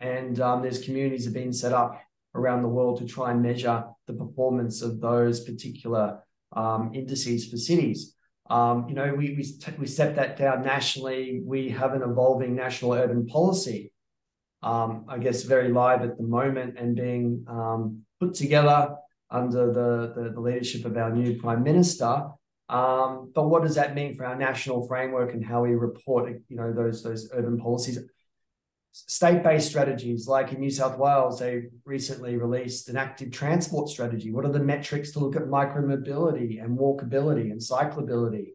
And 0.00 0.40
um, 0.40 0.62
there's 0.62 0.82
communities 0.82 1.24
that 1.24 1.30
have 1.30 1.42
been 1.42 1.52
set 1.52 1.72
up 1.72 2.00
around 2.34 2.62
the 2.62 2.68
world 2.68 2.98
to 2.98 3.06
try 3.06 3.30
and 3.30 3.42
measure 3.42 3.84
the 4.06 4.12
performance 4.12 4.82
of 4.82 5.00
those 5.00 5.40
particular 5.40 6.20
um, 6.52 6.92
indices 6.94 7.48
for 7.48 7.56
cities. 7.56 8.14
Um, 8.50 8.86
you 8.88 8.94
know, 8.94 9.14
we, 9.14 9.34
we, 9.34 9.74
we 9.78 9.86
step 9.86 10.16
that 10.16 10.36
down 10.36 10.62
nationally. 10.62 11.40
We 11.44 11.68
have 11.70 11.92
an 11.94 12.02
evolving 12.02 12.54
national 12.54 12.94
urban 12.94 13.26
policy, 13.26 13.92
um, 14.62 15.04
I 15.08 15.18
guess, 15.18 15.42
very 15.42 15.70
live 15.70 16.02
at 16.02 16.16
the 16.16 16.24
moment 16.24 16.78
and 16.78 16.96
being 16.96 17.44
um, 17.46 18.02
put 18.20 18.34
together 18.34 18.94
under 19.30 19.72
the, 19.72 20.12
the, 20.14 20.30
the 20.30 20.40
leadership 20.40 20.84
of 20.84 20.96
our 20.96 21.10
new 21.10 21.38
Prime 21.38 21.62
Minister. 21.62 22.28
Um, 22.68 23.32
but 23.34 23.48
what 23.48 23.62
does 23.62 23.76
that 23.76 23.94
mean 23.94 24.14
for 24.14 24.26
our 24.26 24.36
national 24.36 24.86
framework 24.86 25.32
and 25.32 25.44
how 25.44 25.62
we 25.62 25.74
report, 25.74 26.30
you 26.48 26.56
know, 26.56 26.72
those 26.72 27.02
those 27.02 27.30
urban 27.32 27.58
policies? 27.58 27.98
State-based 28.92 29.68
strategies, 29.68 30.26
like 30.26 30.52
in 30.52 30.60
New 30.60 30.70
South 30.70 30.98
Wales, 30.98 31.38
they 31.38 31.64
recently 31.84 32.36
released 32.36 32.88
an 32.88 32.96
active 32.96 33.30
transport 33.30 33.88
strategy. 33.88 34.32
What 34.32 34.44
are 34.44 34.52
the 34.52 34.58
metrics 34.58 35.12
to 35.12 35.18
look 35.20 35.36
at 35.36 35.42
micromobility 35.42 36.62
and 36.62 36.78
walkability 36.78 37.50
and 37.52 37.60
cyclability? 37.60 38.54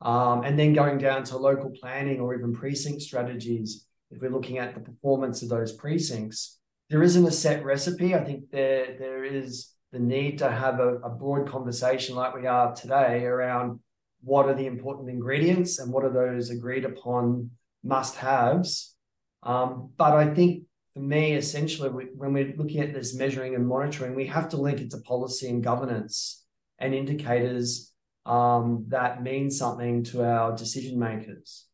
Um, 0.00 0.44
and 0.44 0.58
then 0.58 0.72
going 0.72 0.98
down 0.98 1.24
to 1.24 1.36
local 1.36 1.70
planning 1.70 2.20
or 2.20 2.34
even 2.34 2.54
precinct 2.54 3.02
strategies, 3.02 3.86
if 4.10 4.20
we're 4.20 4.30
looking 4.30 4.58
at 4.58 4.74
the 4.74 4.80
performance 4.80 5.42
of 5.42 5.50
those 5.50 5.72
precincts, 5.72 6.58
there 6.88 7.02
isn't 7.02 7.26
a 7.26 7.30
set 7.30 7.64
recipe. 7.64 8.14
I 8.14 8.24
think 8.24 8.50
there 8.50 8.96
there 8.98 9.24
is 9.24 9.72
the 9.92 9.98
need 9.98 10.38
to 10.38 10.50
have 10.50 10.80
a, 10.80 10.96
a 10.96 11.10
broad 11.10 11.48
conversation 11.48 12.14
like 12.14 12.34
we 12.34 12.46
are 12.46 12.74
today 12.74 13.24
around 13.24 13.80
what 14.22 14.46
are 14.46 14.54
the 14.54 14.66
important 14.66 15.08
ingredients 15.08 15.78
and 15.78 15.92
what 15.92 16.04
are 16.04 16.12
those 16.12 16.50
agreed 16.50 16.84
upon 16.84 17.50
must 17.82 18.16
haves. 18.16 18.94
Um, 19.42 19.90
but 19.96 20.12
I 20.12 20.32
think 20.34 20.64
for 20.94 21.00
me, 21.00 21.32
essentially, 21.32 21.88
we, 21.88 22.04
when 22.14 22.32
we're 22.32 22.54
looking 22.56 22.80
at 22.80 22.92
this 22.92 23.14
measuring 23.14 23.54
and 23.54 23.66
monitoring, 23.66 24.14
we 24.14 24.26
have 24.26 24.48
to 24.50 24.56
link 24.56 24.80
it 24.80 24.90
to 24.90 24.98
policy 24.98 25.48
and 25.48 25.62
governance 25.62 26.44
and 26.78 26.94
indicators 26.94 27.92
um, 28.26 28.84
that 28.88 29.22
mean 29.22 29.50
something 29.50 30.04
to 30.04 30.24
our 30.24 30.56
decision 30.56 30.98
makers. 30.98 31.66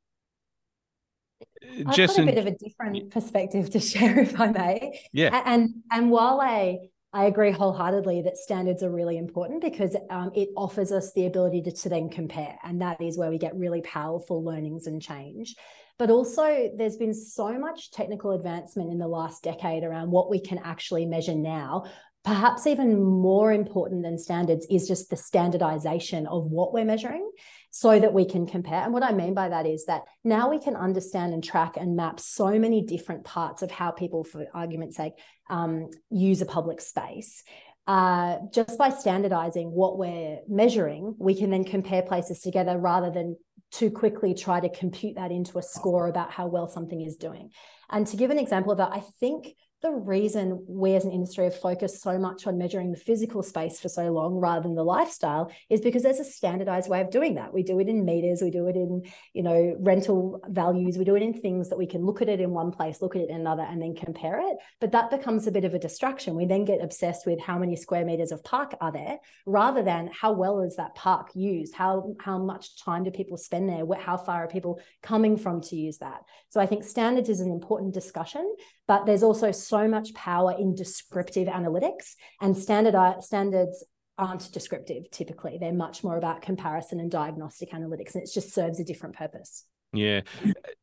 I've 1.86 1.96
got 1.96 2.18
a 2.18 2.24
bit 2.24 2.38
of 2.38 2.46
a 2.46 2.56
different 2.56 3.10
perspective 3.10 3.70
to 3.70 3.80
share, 3.80 4.20
if 4.20 4.40
I 4.40 4.48
may. 4.52 5.00
Yeah. 5.12 5.42
And 5.44 5.82
and 5.90 6.10
while 6.10 6.40
I 6.40 6.78
I 7.16 7.24
agree 7.24 7.50
wholeheartedly 7.50 8.20
that 8.22 8.36
standards 8.36 8.82
are 8.82 8.90
really 8.90 9.16
important 9.16 9.62
because 9.62 9.96
um, 10.10 10.32
it 10.34 10.50
offers 10.54 10.92
us 10.92 11.14
the 11.14 11.24
ability 11.24 11.62
to, 11.62 11.72
to 11.72 11.88
then 11.88 12.10
compare, 12.10 12.58
and 12.62 12.82
that 12.82 13.00
is 13.00 13.16
where 13.16 13.30
we 13.30 13.38
get 13.38 13.56
really 13.56 13.80
powerful 13.80 14.44
learnings 14.44 14.86
and 14.86 15.00
change. 15.00 15.54
But 15.98 16.10
also, 16.10 16.70
there's 16.76 16.98
been 16.98 17.14
so 17.14 17.58
much 17.58 17.90
technical 17.90 18.32
advancement 18.32 18.92
in 18.92 18.98
the 18.98 19.08
last 19.08 19.42
decade 19.42 19.82
around 19.82 20.10
what 20.10 20.28
we 20.28 20.38
can 20.38 20.58
actually 20.58 21.06
measure 21.06 21.34
now. 21.34 21.86
Perhaps 22.22 22.66
even 22.66 23.02
more 23.02 23.50
important 23.50 24.02
than 24.02 24.18
standards 24.18 24.66
is 24.70 24.86
just 24.86 25.08
the 25.08 25.16
standardization 25.16 26.26
of 26.26 26.44
what 26.44 26.74
we're 26.74 26.84
measuring 26.84 27.30
so 27.78 28.00
that 28.00 28.14
we 28.14 28.24
can 28.24 28.46
compare. 28.46 28.82
And 28.82 28.94
what 28.94 29.02
I 29.02 29.12
mean 29.12 29.34
by 29.34 29.50
that 29.50 29.66
is 29.66 29.84
that 29.84 30.04
now 30.24 30.48
we 30.48 30.58
can 30.58 30.76
understand 30.76 31.34
and 31.34 31.44
track 31.44 31.76
and 31.76 31.94
map 31.94 32.18
so 32.18 32.58
many 32.58 32.80
different 32.80 33.24
parts 33.24 33.60
of 33.60 33.70
how 33.70 33.90
people, 33.90 34.24
for 34.24 34.46
argument's 34.54 34.96
sake, 34.96 35.12
um, 35.50 35.90
use 36.10 36.40
a 36.40 36.46
public 36.46 36.80
space. 36.80 37.44
Uh, 37.86 38.38
just 38.50 38.78
by 38.78 38.88
standardizing 38.88 39.70
what 39.70 39.98
we're 39.98 40.38
measuring, 40.48 41.14
we 41.18 41.34
can 41.34 41.50
then 41.50 41.64
compare 41.64 42.00
places 42.00 42.40
together 42.40 42.78
rather 42.78 43.10
than 43.10 43.36
too 43.70 43.90
quickly 43.90 44.32
try 44.32 44.58
to 44.58 44.70
compute 44.70 45.16
that 45.16 45.30
into 45.30 45.58
a 45.58 45.62
score 45.62 46.08
about 46.08 46.30
how 46.30 46.46
well 46.46 46.68
something 46.68 47.02
is 47.02 47.16
doing. 47.16 47.50
And 47.90 48.06
to 48.06 48.16
give 48.16 48.30
an 48.30 48.38
example 48.38 48.72
of 48.72 48.78
that, 48.78 48.92
I 48.92 49.02
think 49.20 49.48
the 49.82 49.92
reason 49.92 50.64
we 50.66 50.94
as 50.94 51.04
an 51.04 51.12
industry 51.12 51.44
have 51.44 51.58
focused 51.58 52.00
so 52.00 52.18
much 52.18 52.46
on 52.46 52.56
measuring 52.56 52.92
the 52.92 52.96
physical 52.96 53.42
space 53.42 53.78
for 53.78 53.90
so 53.90 54.10
long 54.10 54.34
rather 54.36 54.62
than 54.62 54.74
the 54.74 54.82
lifestyle 54.82 55.52
is 55.68 55.82
because 55.82 56.02
there's 56.02 56.18
a 56.18 56.24
standardized 56.24 56.88
way 56.88 57.02
of 57.02 57.10
doing 57.10 57.34
that. 57.34 57.52
We 57.52 57.62
do 57.62 57.78
it 57.78 57.88
in 57.88 58.04
meters, 58.04 58.40
we 58.40 58.50
do 58.50 58.68
it 58.68 58.76
in, 58.76 59.02
you 59.34 59.42
know, 59.42 59.76
rental 59.78 60.40
values, 60.48 60.96
we 60.96 61.04
do 61.04 61.14
it 61.14 61.22
in 61.22 61.34
things 61.34 61.68
that 61.68 61.78
we 61.78 61.86
can 61.86 62.06
look 62.06 62.22
at 62.22 62.28
it 62.30 62.40
in 62.40 62.50
one 62.50 62.72
place, 62.72 63.02
look 63.02 63.16
at 63.16 63.22
it 63.22 63.28
in 63.28 63.36
another, 63.36 63.64
and 63.64 63.80
then 63.80 63.94
compare 63.94 64.40
it. 64.40 64.56
But 64.80 64.92
that 64.92 65.10
becomes 65.10 65.46
a 65.46 65.52
bit 65.52 65.64
of 65.64 65.74
a 65.74 65.78
distraction. 65.78 66.36
We 66.36 66.46
then 66.46 66.64
get 66.64 66.82
obsessed 66.82 67.26
with 67.26 67.38
how 67.38 67.58
many 67.58 67.76
square 67.76 68.04
meters 68.04 68.32
of 68.32 68.42
park 68.44 68.74
are 68.80 68.92
there 68.92 69.18
rather 69.44 69.82
than 69.82 70.10
how 70.10 70.32
well 70.32 70.62
is 70.62 70.76
that 70.76 70.94
park 70.94 71.30
used? 71.34 71.74
How 71.74 72.14
how 72.20 72.38
much 72.38 72.82
time 72.82 73.04
do 73.04 73.10
people 73.10 73.36
spend 73.36 73.68
there? 73.68 73.84
How 73.98 74.16
far 74.16 74.44
are 74.44 74.48
people 74.48 74.80
coming 75.02 75.36
from 75.36 75.60
to 75.62 75.76
use 75.76 75.98
that? 75.98 76.22
So 76.48 76.60
I 76.60 76.66
think 76.66 76.84
standards 76.84 77.28
is 77.28 77.40
an 77.40 77.50
important 77.50 77.92
discussion, 77.92 78.54
but 78.88 79.06
there's 79.06 79.22
also 79.22 79.50
so 79.52 79.88
much 79.88 80.14
power 80.14 80.54
in 80.58 80.74
descriptive 80.74 81.48
analytics 81.48 82.14
and 82.40 82.56
standard 82.56 82.94
standards 83.20 83.84
aren't 84.18 84.50
descriptive 84.52 85.10
typically. 85.10 85.58
They're 85.58 85.72
much 85.72 86.02
more 86.02 86.16
about 86.16 86.40
comparison 86.40 87.00
and 87.00 87.10
diagnostic 87.10 87.72
analytics 87.72 88.14
and 88.14 88.22
it 88.22 88.30
just 88.32 88.54
serves 88.54 88.80
a 88.80 88.84
different 88.84 89.16
purpose. 89.16 89.64
Yeah. 89.92 90.22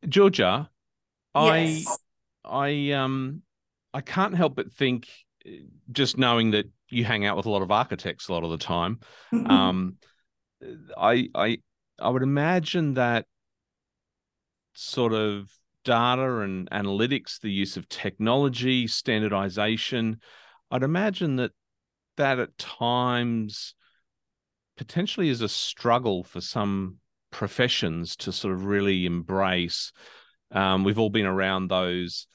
Georgia 0.08 0.70
yes. 1.34 1.98
i 2.44 2.66
i 2.68 2.92
um 2.92 3.42
i 3.92 4.00
can't 4.00 4.34
help 4.34 4.54
but 4.54 4.72
think 4.72 5.08
just 5.92 6.16
knowing 6.16 6.52
that 6.52 6.66
you 6.88 7.04
hang 7.04 7.26
out 7.26 7.36
with 7.36 7.46
a 7.46 7.50
lot 7.50 7.62
of 7.62 7.70
architects 7.70 8.28
a 8.28 8.32
lot 8.32 8.44
of 8.44 8.50
the 8.50 8.58
time 8.58 9.00
um 9.32 9.96
i 10.96 11.28
i 11.34 11.58
i 11.98 12.08
would 12.08 12.22
imagine 12.22 12.94
that 12.94 13.26
sort 14.74 15.12
of 15.12 15.50
data 15.84 16.40
and 16.40 16.68
analytics, 16.70 17.40
the 17.40 17.50
use 17.50 17.76
of 17.76 17.88
technology, 17.88 18.86
standardization. 18.86 20.20
I'd 20.70 20.82
imagine 20.82 21.36
that 21.36 21.52
that 22.16 22.38
at 22.38 22.56
times 22.58 23.74
potentially 24.76 25.28
is 25.28 25.40
a 25.40 25.48
struggle 25.48 26.24
for 26.24 26.40
some 26.40 26.98
professions 27.30 28.16
to 28.16 28.32
sort 28.32 28.54
of 28.54 28.64
really 28.64 29.06
embrace. 29.06 29.92
Um, 30.50 30.84
we've 30.84 30.98
all 30.98 31.10
been 31.10 31.26
around 31.26 31.68
those 31.68 32.26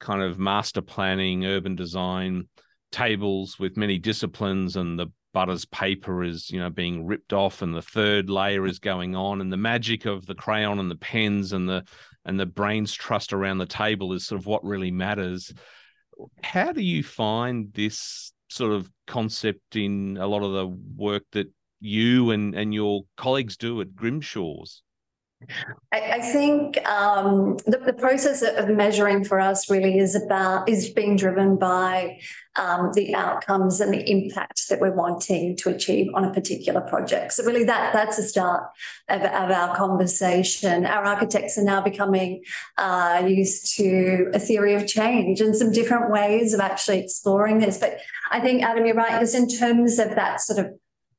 kind 0.00 0.22
of 0.22 0.38
master 0.38 0.82
planning, 0.82 1.46
urban 1.46 1.76
design 1.76 2.48
tables 2.92 3.58
with 3.58 3.76
many 3.76 3.98
disciplines, 3.98 4.76
and 4.76 4.98
the 4.98 5.08
Butters 5.34 5.66
paper 5.66 6.24
is, 6.24 6.50
you 6.50 6.58
know, 6.58 6.70
being 6.70 7.06
ripped 7.06 7.34
off, 7.34 7.60
and 7.60 7.74
the 7.74 7.82
third 7.82 8.30
layer 8.30 8.66
is 8.66 8.78
going 8.78 9.14
on, 9.14 9.42
and 9.42 9.52
the 9.52 9.58
magic 9.58 10.06
of 10.06 10.24
the 10.24 10.34
crayon 10.34 10.78
and 10.78 10.90
the 10.90 10.96
pens 10.96 11.52
and 11.52 11.68
the 11.68 11.84
and 12.26 12.38
the 12.38 12.44
brain's 12.44 12.92
trust 12.92 13.32
around 13.32 13.58
the 13.58 13.66
table 13.66 14.12
is 14.12 14.26
sort 14.26 14.40
of 14.40 14.46
what 14.46 14.64
really 14.64 14.90
matters. 14.90 15.54
How 16.42 16.72
do 16.72 16.82
you 16.82 17.02
find 17.02 17.72
this 17.72 18.32
sort 18.48 18.72
of 18.72 18.90
concept 19.06 19.76
in 19.76 20.18
a 20.18 20.26
lot 20.26 20.42
of 20.42 20.52
the 20.52 20.66
work 20.96 21.22
that 21.32 21.46
you 21.80 22.32
and, 22.32 22.54
and 22.54 22.74
your 22.74 23.02
colleagues 23.16 23.56
do 23.56 23.80
at 23.80 23.94
Grimshaw's? 23.94 24.82
I, 25.92 26.00
I 26.12 26.20
think 26.20 26.84
um, 26.88 27.56
the, 27.66 27.78
the, 27.78 27.92
process 27.92 28.42
of 28.42 28.68
measuring 28.68 29.24
for 29.24 29.40
us 29.40 29.70
really 29.70 29.98
is 29.98 30.14
about 30.14 30.68
is 30.68 30.90
being 30.90 31.16
driven 31.16 31.56
by 31.56 32.18
um, 32.56 32.90
the 32.94 33.14
outcomes 33.14 33.80
and 33.80 33.92
the 33.92 34.10
impact 34.10 34.68
that 34.68 34.80
we're 34.80 34.94
wanting 34.94 35.56
to 35.56 35.70
achieve 35.70 36.08
on 36.14 36.24
a 36.24 36.32
particular 36.32 36.80
project. 36.80 37.32
So 37.34 37.44
really, 37.44 37.64
that 37.64 37.92
that's 37.92 38.16
the 38.16 38.22
start 38.22 38.64
of, 39.08 39.22
of 39.22 39.50
our 39.50 39.76
conversation. 39.76 40.86
Our 40.86 41.04
architects 41.04 41.58
are 41.58 41.64
now 41.64 41.80
becoming 41.80 42.42
uh, 42.76 43.24
used 43.26 43.76
to 43.76 44.30
a 44.34 44.38
theory 44.38 44.74
of 44.74 44.86
change 44.86 45.40
and 45.40 45.54
some 45.54 45.72
different 45.72 46.10
ways 46.10 46.54
of 46.54 46.60
actually 46.60 46.98
exploring 46.98 47.58
this. 47.58 47.78
But 47.78 47.98
I 48.30 48.40
think 48.40 48.62
Adam, 48.62 48.86
you're 48.86 48.94
right. 48.94 49.20
Just 49.20 49.34
in 49.34 49.48
terms 49.48 49.98
of 49.98 50.14
that 50.14 50.40
sort 50.40 50.58
of 50.58 50.74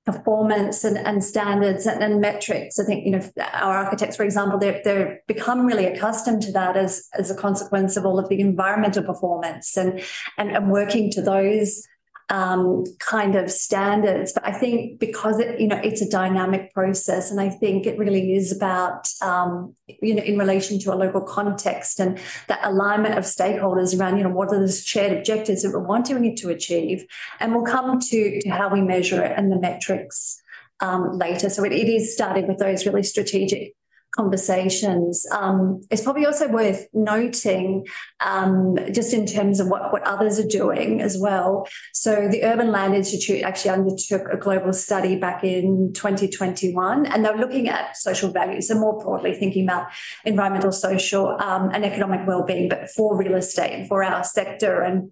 performance 0.07 0.85
and, 0.85 0.97
and 0.97 1.23
standards 1.23 1.85
and, 1.85 2.01
and, 2.01 2.21
metrics. 2.21 2.79
I 2.79 2.85
think, 2.85 3.05
you 3.05 3.11
know, 3.11 3.21
our 3.53 3.77
architects, 3.77 4.15
for 4.15 4.23
example, 4.23 4.57
they're, 4.57 4.81
they're 4.83 5.21
become 5.27 5.65
really 5.65 5.85
accustomed 5.85 6.41
to 6.43 6.51
that 6.53 6.77
as, 6.77 7.09
as 7.19 7.29
a 7.29 7.35
consequence 7.35 7.97
of 7.97 8.05
all 8.05 8.17
of 8.17 8.29
the 8.29 8.39
environmental 8.39 9.03
performance 9.03 9.75
and, 9.75 10.01
and, 10.37 10.49
and 10.49 10.71
working 10.71 11.11
to 11.11 11.21
those 11.21 11.85
um, 12.29 12.83
kind 12.99 13.35
of 13.35 13.49
standards. 13.49 14.33
But 14.33 14.45
I 14.45 14.51
think 14.51 14.99
because 14.99 15.39
it, 15.39 15.59
you 15.59 15.67
know, 15.67 15.79
it's 15.83 16.01
a 16.01 16.09
dynamic 16.09 16.73
process, 16.73 17.31
and 17.31 17.39
I 17.39 17.49
think 17.49 17.85
it 17.85 17.97
really 17.97 18.33
is 18.33 18.55
about, 18.55 19.07
um, 19.21 19.75
you 20.01 20.15
know, 20.15 20.23
in 20.23 20.37
relation 20.37 20.77
to 20.79 20.93
a 20.93 20.95
local 20.95 21.21
context 21.21 21.99
and 21.99 22.19
that 22.47 22.59
alignment 22.63 23.17
of 23.17 23.23
stakeholders 23.23 23.97
around, 23.97 24.17
you 24.17 24.23
know, 24.23 24.29
what 24.29 24.53
are 24.53 24.59
the 24.59 24.71
shared 24.71 25.17
objectives 25.17 25.61
that 25.61 25.71
we're 25.71 25.79
wanting 25.79 26.25
it 26.25 26.37
to 26.37 26.49
achieve, 26.49 27.05
and 27.39 27.55
we'll 27.55 27.65
come 27.65 27.99
to 27.99 28.41
to 28.41 28.49
how 28.49 28.67
we 28.67 28.81
measure 28.81 29.23
it 29.23 29.33
and 29.37 29.51
the 29.51 29.59
metrics 29.59 30.41
um, 30.81 31.17
later. 31.17 31.49
So 31.49 31.63
it, 31.63 31.71
it 31.71 31.87
is 31.87 32.13
starting 32.13 32.47
with 32.47 32.57
those 32.57 32.85
really 32.85 33.03
strategic 33.03 33.76
conversations. 34.17 35.25
Um, 35.31 35.81
it's 35.91 36.01
probably 36.01 36.25
also 36.25 36.47
worth 36.47 36.87
noting, 36.93 37.85
um, 38.19 38.75
just 38.91 39.13
in 39.13 39.25
terms 39.25 39.59
of 39.59 39.67
what, 39.67 39.93
what 39.93 40.03
others 40.03 40.39
are 40.39 40.47
doing 40.47 41.01
as 41.01 41.17
well. 41.17 41.67
So, 41.93 42.27
the 42.27 42.43
Urban 42.43 42.71
Land 42.71 42.95
Institute 42.95 43.43
actually 43.43 43.71
undertook 43.71 44.27
a 44.31 44.37
global 44.37 44.73
study 44.73 45.15
back 45.17 45.43
in 45.43 45.93
2021, 45.93 47.05
and 47.05 47.23
they're 47.23 47.37
looking 47.37 47.69
at 47.69 47.95
social 47.95 48.31
values 48.31 48.69
and 48.69 48.79
more 48.79 48.99
broadly 49.01 49.33
thinking 49.33 49.63
about 49.63 49.87
environmental, 50.25 50.71
social, 50.71 51.37
um, 51.39 51.69
and 51.73 51.85
economic 51.85 52.27
well-being, 52.27 52.67
but 52.67 52.89
for 52.89 53.15
real 53.15 53.35
estate 53.35 53.73
and 53.73 53.87
for 53.87 54.03
our 54.03 54.23
sector. 54.23 54.81
And 54.81 55.11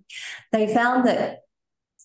they 0.51 0.73
found 0.73 1.07
that 1.07 1.44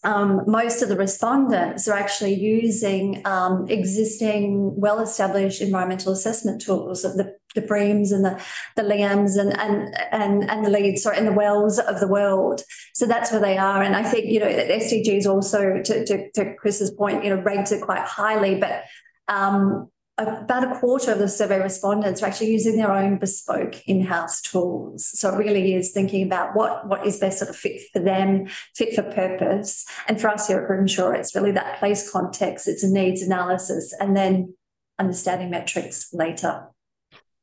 um, 0.03 0.43
most 0.47 0.83
of 0.83 0.89
the 0.89 0.97
respondents 0.97 1.87
are 1.87 1.97
actually 1.97 2.35
using 2.35 3.21
um, 3.27 3.67
existing 3.69 4.75
well-established 4.81 5.61
environmental 5.61 6.13
assessment 6.13 6.63
tools 6.63 7.05
of 7.05 7.17
the, 7.17 7.37
the 7.55 7.61
BREEAMs 7.61 8.11
and 8.11 8.25
the, 8.25 8.43
the 8.77 8.83
LEAMs 8.83 9.37
and, 9.37 9.59
and, 9.59 9.95
and, 10.11 10.51
and 10.51 10.65
the 10.65 10.71
LEEDs, 10.71 11.03
sorry, 11.03 11.19
and 11.19 11.27
the 11.27 11.33
WELLs 11.33 11.79
of 11.79 12.01
the 12.01 12.09
world. 12.09 12.63
So 12.95 13.07
that's 13.07 13.31
where 13.31 13.41
they 13.41 13.59
are. 13.59 13.83
And 13.83 13.95
I 13.95 14.03
think, 14.03 14.27
you 14.27 14.41
know, 14.41 14.47
SDGs 14.47 15.27
also, 15.27 15.83
to, 15.83 16.05
to, 16.07 16.31
to 16.33 16.55
Chris's 16.55 16.91
point, 16.91 17.23
you 17.23 17.35
know, 17.35 17.43
rated 17.43 17.83
quite 17.83 18.07
highly, 18.07 18.59
but 18.59 18.85
um, 19.29 19.91
about 20.21 20.65
a 20.65 20.79
quarter 20.79 21.13
of 21.13 21.19
the 21.19 21.29
survey 21.29 21.61
respondents 21.61 22.23
are 22.23 22.27
actually 22.27 22.53
using 22.53 22.77
their 22.77 22.93
own 22.93 23.19
bespoke 23.19 23.81
in-house 23.87 24.41
tools. 24.43 25.11
So 25.19 25.33
it 25.33 25.37
really 25.37 25.75
is 25.75 25.93
thinking 25.93 26.25
about 26.25 26.55
what, 26.55 26.87
what 26.89 27.07
is 27.07 27.19
best 27.19 27.39
sort 27.39 27.51
of 27.51 27.57
fit 27.57 27.81
for 27.93 28.01
them, 28.01 28.47
fit 28.75 28.95
for 28.95 29.03
purpose. 29.03 29.87
And 30.09 30.21
for 30.21 30.29
us 30.29 30.47
here 30.47 30.61
at 30.61 30.67
Grimshaw, 30.67 31.11
it's 31.11 31.35
really 31.35 31.53
that 31.53 31.79
place 31.79 32.11
context, 32.11 32.69
it's 32.69 32.83
a 32.83 32.91
needs 32.91 33.23
analysis, 33.23 33.95
and 33.99 34.17
then 34.17 34.55
understanding 34.99 35.51
metrics 35.51 36.13
later. 36.13 36.69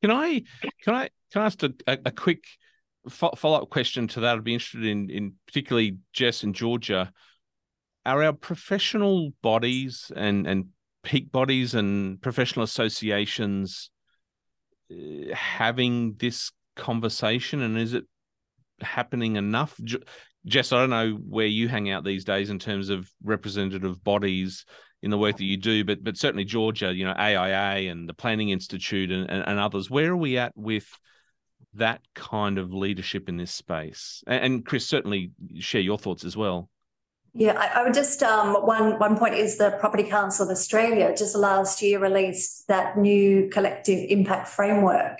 Can 0.01 0.11
I 0.11 0.43
can 0.83 0.93
I 0.93 1.09
can 1.31 1.41
I 1.41 1.45
ask 1.45 1.63
a, 1.63 1.73
a 1.87 2.11
quick 2.11 2.43
follow 3.09 3.61
up 3.61 3.69
question 3.69 4.07
to 4.09 4.19
that? 4.21 4.35
I'd 4.35 4.43
be 4.43 4.53
interested 4.53 4.85
in 4.85 5.09
in 5.09 5.33
particularly 5.47 5.97
Jess 6.13 6.43
and 6.43 6.53
Georgia. 6.53 7.11
Are 8.05 8.23
our 8.23 8.33
professional 8.33 9.31
bodies 9.41 10.11
and 10.15 10.45
and 10.47 10.67
peak 11.07 11.31
bodies 11.31 11.73
and 11.73 12.21
professional 12.21 12.65
associations 12.65 13.91
uh, 14.91 15.33
having 15.33 16.15
this 16.19 16.51
conversation, 16.75 17.61
and 17.61 17.77
is 17.77 17.93
it 17.93 18.03
happening 18.81 19.37
enough? 19.37 19.79
Jess, 20.45 20.73
I 20.73 20.81
don't 20.81 20.89
know 20.89 21.11
where 21.11 21.45
you 21.45 21.69
hang 21.69 21.89
out 21.89 22.03
these 22.03 22.25
days 22.25 22.49
in 22.49 22.59
terms 22.59 22.89
of 22.89 23.09
representative 23.23 24.03
bodies 24.03 24.65
in 25.01 25.09
the 25.09 25.17
work 25.17 25.37
that 25.37 25.45
you 25.45 25.55
do, 25.55 25.85
but 25.85 26.03
but 26.03 26.17
certainly 26.17 26.43
Georgia, 26.43 26.93
you 26.93 27.05
know, 27.05 27.15
AIA 27.17 27.89
and 27.89 28.09
the 28.09 28.13
Planning 28.13 28.49
Institute 28.49 29.09
and, 29.09 29.31
and, 29.31 29.47
and 29.47 29.59
others. 29.59 29.89
Where 29.89 30.11
are 30.11 30.17
we 30.17 30.37
at 30.37 30.51
with 30.57 30.89
that 31.75 32.01
kind 32.15 32.57
of 32.57 32.73
leadership 32.73 33.29
in 33.29 33.37
this 33.37 33.53
space? 33.53 34.25
And, 34.27 34.43
and 34.43 34.65
Chris, 34.65 34.85
certainly 34.85 35.31
share 35.59 35.79
your 35.79 35.97
thoughts 35.97 36.25
as 36.25 36.35
well. 36.35 36.69
Yeah, 37.33 37.53
I, 37.53 37.79
I 37.79 37.83
would 37.83 37.93
just 37.93 38.23
um, 38.23 38.55
one 38.65 38.97
one 38.99 39.17
point 39.17 39.35
is 39.35 39.57
the 39.57 39.71
Property 39.79 40.03
Council 40.03 40.45
of 40.45 40.51
Australia 40.51 41.13
just 41.15 41.35
last 41.35 41.81
year 41.81 41.99
released 41.99 42.67
that 42.67 42.97
new 42.97 43.49
collective 43.49 44.05
impact 44.09 44.47
framework. 44.47 45.19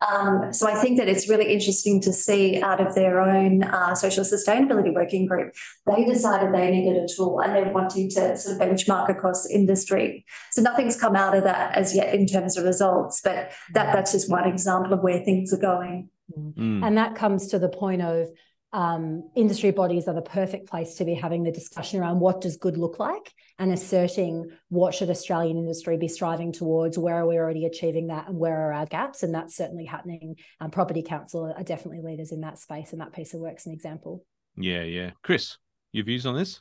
Um, 0.00 0.52
so 0.54 0.66
I 0.66 0.80
think 0.80 0.96
that 0.98 1.08
it's 1.08 1.28
really 1.28 1.52
interesting 1.52 2.00
to 2.02 2.12
see 2.12 2.62
out 2.62 2.80
of 2.80 2.94
their 2.94 3.20
own 3.20 3.64
uh, 3.64 3.94
social 3.94 4.24
sustainability 4.24 4.94
working 4.94 5.26
group, 5.26 5.52
they 5.86 6.06
decided 6.06 6.54
they 6.54 6.70
needed 6.70 6.96
a 7.02 7.06
tool 7.06 7.40
and 7.40 7.54
they're 7.54 7.72
wanting 7.72 8.08
to 8.10 8.36
sort 8.36 8.56
of 8.56 8.62
benchmark 8.62 9.10
across 9.10 9.46
industry. 9.50 10.24
So 10.52 10.62
nothing's 10.62 10.98
come 10.98 11.16
out 11.16 11.36
of 11.36 11.44
that 11.44 11.76
as 11.76 11.94
yet 11.94 12.14
in 12.14 12.26
terms 12.26 12.56
of 12.56 12.64
results, 12.64 13.20
but 13.22 13.52
that 13.74 13.92
that's 13.92 14.12
just 14.12 14.30
one 14.30 14.48
example 14.48 14.94
of 14.94 15.00
where 15.00 15.22
things 15.22 15.52
are 15.52 15.58
going. 15.58 16.08
Mm. 16.34 16.82
And 16.86 16.96
that 16.96 17.14
comes 17.14 17.48
to 17.48 17.58
the 17.58 17.68
point 17.68 18.00
of 18.00 18.28
um, 18.72 19.30
industry 19.34 19.72
bodies 19.72 20.06
are 20.06 20.14
the 20.14 20.22
perfect 20.22 20.68
place 20.68 20.94
to 20.96 21.04
be 21.04 21.14
having 21.14 21.42
the 21.42 21.50
discussion 21.50 22.00
around 22.00 22.20
what 22.20 22.40
does 22.40 22.56
good 22.56 22.76
look 22.76 22.98
like 22.98 23.32
and 23.58 23.72
asserting 23.72 24.50
what 24.68 24.94
should 24.94 25.10
Australian 25.10 25.58
industry 25.58 25.96
be 25.96 26.08
striving 26.08 26.52
towards, 26.52 26.96
where 26.96 27.16
are 27.16 27.26
we 27.26 27.36
already 27.36 27.66
achieving 27.66 28.08
that 28.08 28.28
and 28.28 28.38
where 28.38 28.68
are 28.68 28.72
our 28.72 28.86
gaps? 28.86 29.22
And 29.22 29.34
that's 29.34 29.56
certainly 29.56 29.84
happening. 29.84 30.36
Um, 30.60 30.70
Property 30.70 31.02
Council 31.02 31.52
are 31.56 31.64
definitely 31.64 32.00
leaders 32.00 32.30
in 32.30 32.42
that 32.42 32.58
space 32.58 32.92
and 32.92 33.00
that 33.00 33.12
piece 33.12 33.34
of 33.34 33.40
work's 33.40 33.66
an 33.66 33.72
example. 33.72 34.24
Yeah, 34.56 34.82
yeah. 34.82 35.10
Chris, 35.22 35.56
your 35.92 36.04
views 36.04 36.26
on 36.26 36.36
this? 36.36 36.60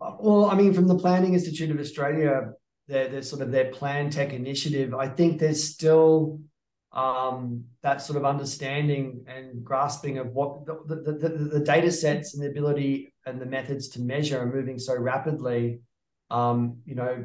Well, 0.00 0.46
I 0.46 0.54
mean, 0.54 0.74
from 0.74 0.88
the 0.88 0.98
Planning 0.98 1.34
Institute 1.34 1.70
of 1.70 1.80
Australia, 1.80 2.52
their, 2.88 3.08
their 3.08 3.22
sort 3.22 3.40
of 3.40 3.52
their 3.52 3.70
Plan 3.70 4.10
Tech 4.10 4.32
initiative, 4.32 4.94
I 4.94 5.08
think 5.08 5.38
there's 5.38 5.62
still 5.62 6.40
um, 6.92 7.64
that 7.82 8.02
sort 8.02 8.18
of 8.18 8.24
understanding 8.24 9.24
and 9.26 9.64
grasping 9.64 10.18
of 10.18 10.28
what 10.28 10.66
the, 10.66 10.78
the, 10.86 11.12
the, 11.12 11.28
the, 11.28 11.60
data 11.60 11.90
sets 11.90 12.34
and 12.34 12.42
the 12.42 12.48
ability 12.48 13.14
and 13.24 13.40
the 13.40 13.46
methods 13.46 13.88
to 13.88 14.00
measure 14.00 14.38
are 14.40 14.52
moving 14.52 14.78
so 14.78 14.94
rapidly. 14.94 15.80
Um, 16.30 16.78
you 16.84 16.94
know, 16.94 17.24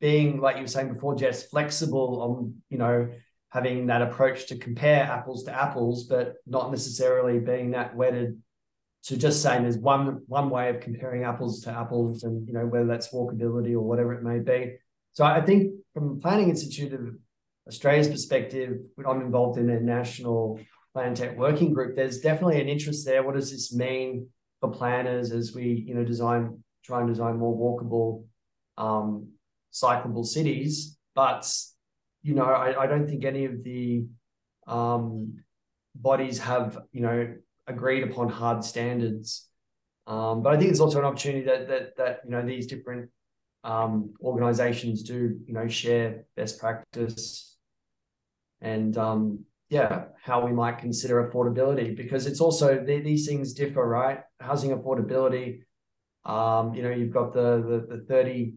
being 0.00 0.40
like 0.40 0.56
you 0.56 0.62
were 0.62 0.68
saying 0.68 0.94
before, 0.94 1.14
Jess, 1.14 1.48
flexible 1.48 2.22
on 2.22 2.54
you 2.70 2.78
know 2.78 3.10
having 3.50 3.86
that 3.86 4.00
approach 4.00 4.46
to 4.46 4.56
compare 4.56 5.04
apples 5.04 5.44
to 5.44 5.52
apples, 5.52 6.04
but 6.04 6.36
not 6.46 6.70
necessarily 6.70 7.38
being 7.38 7.72
that 7.72 7.94
wedded 7.94 8.40
to 9.04 9.16
just 9.16 9.42
saying 9.42 9.62
there's 9.62 9.76
one 9.76 10.22
one 10.26 10.48
way 10.48 10.70
of 10.70 10.80
comparing 10.80 11.24
apples 11.24 11.62
to 11.64 11.70
apples, 11.70 12.22
and 12.22 12.48
you 12.48 12.54
know 12.54 12.66
whether 12.66 12.86
that's 12.86 13.12
walkability 13.12 13.72
or 13.72 13.80
whatever 13.80 14.14
it 14.14 14.22
may 14.22 14.38
be. 14.38 14.76
So 15.12 15.24
I 15.24 15.42
think 15.42 15.74
from 15.92 16.20
Planning 16.20 16.48
Institute 16.48 16.94
of 16.94 17.14
Australia's 17.66 18.08
perspective, 18.08 18.78
I'm 19.06 19.20
involved 19.20 19.58
in 19.58 19.70
a 19.70 19.80
national 19.80 20.60
plan 20.92 21.14
tech 21.14 21.36
working 21.36 21.72
group. 21.72 21.96
There's 21.96 22.20
definitely 22.20 22.60
an 22.60 22.68
interest 22.68 23.06
there. 23.06 23.22
What 23.22 23.34
does 23.34 23.50
this 23.50 23.72
mean 23.72 24.28
for 24.60 24.70
planners 24.70 25.30
as 25.30 25.54
we, 25.54 25.84
you 25.86 25.94
know, 25.94 26.04
design, 26.04 26.62
try 26.84 27.00
and 27.00 27.08
design 27.08 27.38
more 27.38 27.56
walkable, 27.56 28.24
um, 28.78 29.28
cyclable 29.72 30.26
cities? 30.26 30.98
But, 31.14 31.50
you 32.22 32.34
know, 32.34 32.44
I, 32.44 32.82
I 32.82 32.86
don't 32.86 33.06
think 33.06 33.24
any 33.24 33.44
of 33.44 33.62
the 33.62 34.06
um, 34.66 35.42
bodies 35.94 36.40
have, 36.40 36.78
you 36.92 37.00
know, 37.00 37.34
agreed 37.66 38.02
upon 38.02 38.28
hard 38.28 38.64
standards. 38.64 39.48
Um, 40.06 40.42
but 40.42 40.52
I 40.52 40.58
think 40.58 40.70
it's 40.70 40.80
also 40.80 40.98
an 40.98 41.04
opportunity 41.04 41.44
that 41.46 41.68
that 41.68 41.96
that 41.96 42.20
you 42.24 42.30
know 42.30 42.44
these 42.44 42.66
different 42.66 43.10
um, 43.62 44.14
organizations 44.20 45.04
do 45.04 45.38
you 45.46 45.54
know 45.54 45.68
share 45.68 46.24
best 46.36 46.58
practice 46.58 47.51
and 48.62 48.96
um, 48.96 49.44
yeah, 49.68 50.04
how 50.22 50.44
we 50.46 50.52
might 50.52 50.78
consider 50.78 51.28
affordability 51.28 51.96
because 51.96 52.26
it's 52.26 52.40
also 52.40 52.82
these 52.84 53.26
things 53.26 53.52
differ, 53.52 53.86
right? 53.86 54.20
Housing 54.40 54.70
affordability. 54.70 55.62
Um, 56.24 56.74
you 56.74 56.82
know, 56.82 56.90
you've 56.90 57.12
got 57.12 57.32
the 57.32 57.84
the, 57.88 57.96
the 57.96 58.04
30 58.04 58.54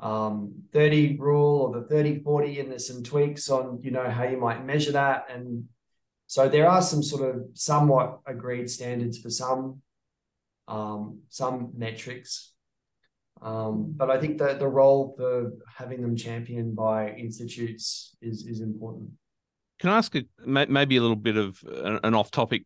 um 0.00 0.52
30 0.72 1.16
rule 1.18 1.62
or 1.62 1.80
the 1.80 1.88
30 1.88 2.22
40 2.22 2.60
and 2.60 2.70
there's 2.70 2.86
some 2.86 3.02
tweaks 3.02 3.50
on 3.50 3.80
you 3.82 3.90
know 3.90 4.08
how 4.08 4.22
you 4.22 4.36
might 4.36 4.64
measure 4.64 4.92
that 4.92 5.26
and 5.28 5.64
so 6.28 6.48
there 6.48 6.68
are 6.68 6.80
some 6.80 7.02
sort 7.02 7.34
of 7.34 7.42
somewhat 7.54 8.20
agreed 8.24 8.70
standards 8.70 9.18
for 9.18 9.28
some 9.28 9.82
um 10.68 11.18
some 11.30 11.72
metrics 11.76 12.52
um 13.42 13.92
but 13.96 14.08
i 14.08 14.20
think 14.20 14.38
that 14.38 14.60
the 14.60 14.68
role 14.68 15.14
for 15.16 15.50
having 15.76 16.00
them 16.00 16.14
championed 16.14 16.76
by 16.76 17.10
institutes 17.10 18.16
is 18.22 18.46
is 18.46 18.60
important 18.60 19.10
can 19.78 19.90
I 19.90 19.98
ask 19.98 20.14
a, 20.14 20.24
maybe 20.44 20.96
a 20.96 21.00
little 21.00 21.16
bit 21.16 21.36
of 21.36 21.62
an 21.66 22.14
off-topic 22.14 22.64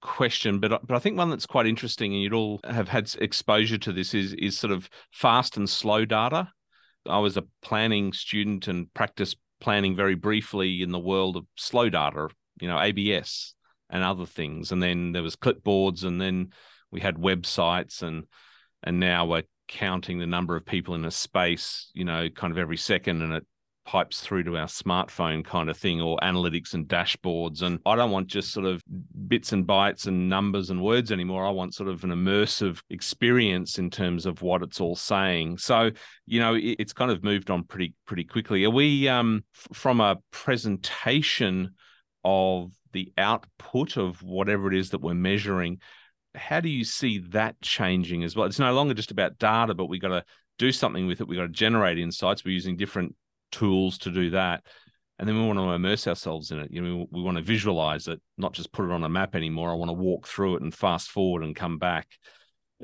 question, 0.00 0.60
but 0.60 0.86
but 0.86 0.94
I 0.94 0.98
think 0.98 1.16
one 1.16 1.30
that's 1.30 1.46
quite 1.46 1.66
interesting, 1.66 2.12
and 2.12 2.22
you'd 2.22 2.32
all 2.32 2.60
have 2.64 2.88
had 2.88 3.12
exposure 3.18 3.78
to 3.78 3.92
this 3.92 4.14
is 4.14 4.34
is 4.34 4.58
sort 4.58 4.72
of 4.72 4.88
fast 5.12 5.56
and 5.56 5.68
slow 5.68 6.04
data. 6.04 6.50
I 7.06 7.18
was 7.18 7.36
a 7.36 7.44
planning 7.62 8.12
student 8.12 8.68
and 8.68 8.92
practiced 8.94 9.36
planning 9.60 9.96
very 9.96 10.14
briefly 10.14 10.82
in 10.82 10.90
the 10.90 10.98
world 10.98 11.36
of 11.36 11.46
slow 11.56 11.88
data, 11.88 12.28
you 12.60 12.68
know, 12.68 12.80
ABS 12.80 13.54
and 13.90 14.02
other 14.02 14.26
things, 14.26 14.72
and 14.72 14.82
then 14.82 15.12
there 15.12 15.22
was 15.22 15.36
clipboards, 15.36 16.04
and 16.04 16.20
then 16.20 16.50
we 16.90 17.00
had 17.00 17.16
websites, 17.16 18.02
and 18.02 18.24
and 18.82 19.00
now 19.00 19.26
we're 19.26 19.44
counting 19.68 20.18
the 20.18 20.26
number 20.26 20.56
of 20.56 20.66
people 20.66 20.94
in 20.94 21.04
a 21.04 21.10
space, 21.10 21.90
you 21.94 22.04
know, 22.04 22.28
kind 22.28 22.52
of 22.52 22.58
every 22.58 22.76
second, 22.76 23.22
and 23.22 23.32
it 23.32 23.46
pipes 23.84 24.20
through 24.20 24.44
to 24.44 24.56
our 24.56 24.66
smartphone 24.66 25.44
kind 25.44 25.68
of 25.68 25.76
thing 25.76 26.00
or 26.00 26.18
analytics 26.22 26.74
and 26.74 26.88
dashboards. 26.88 27.62
And 27.62 27.78
I 27.84 27.96
don't 27.96 28.10
want 28.10 28.28
just 28.28 28.52
sort 28.52 28.66
of 28.66 28.82
bits 29.28 29.52
and 29.52 29.66
bytes 29.66 30.06
and 30.06 30.28
numbers 30.28 30.70
and 30.70 30.82
words 30.82 31.12
anymore. 31.12 31.46
I 31.46 31.50
want 31.50 31.74
sort 31.74 31.88
of 31.88 32.02
an 32.04 32.10
immersive 32.10 32.80
experience 32.90 33.78
in 33.78 33.90
terms 33.90 34.26
of 34.26 34.42
what 34.42 34.62
it's 34.62 34.80
all 34.80 34.96
saying. 34.96 35.58
So, 35.58 35.90
you 36.26 36.40
know, 36.40 36.54
it, 36.54 36.76
it's 36.78 36.92
kind 36.92 37.10
of 37.10 37.22
moved 37.22 37.50
on 37.50 37.64
pretty, 37.64 37.94
pretty 38.06 38.24
quickly. 38.24 38.64
Are 38.64 38.70
we 38.70 39.08
um, 39.08 39.44
f- 39.54 39.76
from 39.76 40.00
a 40.00 40.16
presentation 40.30 41.74
of 42.24 42.72
the 42.92 43.12
output 43.18 43.96
of 43.96 44.22
whatever 44.22 44.72
it 44.72 44.78
is 44.78 44.90
that 44.90 45.02
we're 45.02 45.14
measuring? 45.14 45.78
How 46.34 46.60
do 46.60 46.68
you 46.68 46.84
see 46.84 47.18
that 47.30 47.60
changing 47.60 48.24
as 48.24 48.34
well? 48.34 48.46
It's 48.46 48.58
no 48.58 48.72
longer 48.72 48.94
just 48.94 49.10
about 49.10 49.38
data, 49.38 49.74
but 49.74 49.86
we 49.86 49.98
got 49.98 50.08
to 50.08 50.24
do 50.58 50.72
something 50.72 51.06
with 51.06 51.20
it. 51.20 51.28
We've 51.28 51.38
got 51.38 51.46
to 51.46 51.48
generate 51.48 51.98
insights. 51.98 52.44
We're 52.44 52.52
using 52.52 52.76
different 52.76 53.14
tools 53.54 53.98
to 53.98 54.10
do 54.10 54.30
that 54.30 54.64
and 55.18 55.28
then 55.28 55.36
we 55.36 55.46
want 55.46 55.58
to 55.58 55.70
immerse 55.70 56.06
ourselves 56.06 56.50
in 56.50 56.58
it 56.58 56.70
you 56.70 56.80
know 56.80 57.06
we, 57.10 57.22
want 57.22 57.36
to 57.36 57.42
visualize 57.42 58.08
it 58.08 58.20
not 58.36 58.52
just 58.52 58.72
put 58.72 58.84
it 58.84 58.92
on 58.92 59.04
a 59.04 59.08
map 59.08 59.34
anymore 59.34 59.70
i 59.70 59.74
want 59.74 59.88
to 59.88 59.94
walk 59.94 60.26
through 60.26 60.56
it 60.56 60.62
and 60.62 60.74
fast 60.74 61.10
forward 61.10 61.42
and 61.42 61.56
come 61.56 61.78
back 61.78 62.08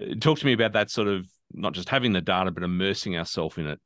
uh, 0.00 0.14
talk 0.20 0.38
to 0.38 0.46
me 0.46 0.52
about 0.52 0.72
that 0.72 0.90
sort 0.90 1.08
of 1.08 1.26
not 1.52 1.72
just 1.72 1.88
having 1.88 2.12
the 2.12 2.20
data 2.20 2.50
but 2.50 2.62
immersing 2.62 3.16
ourselves 3.16 3.58
in 3.58 3.66
it 3.66 3.80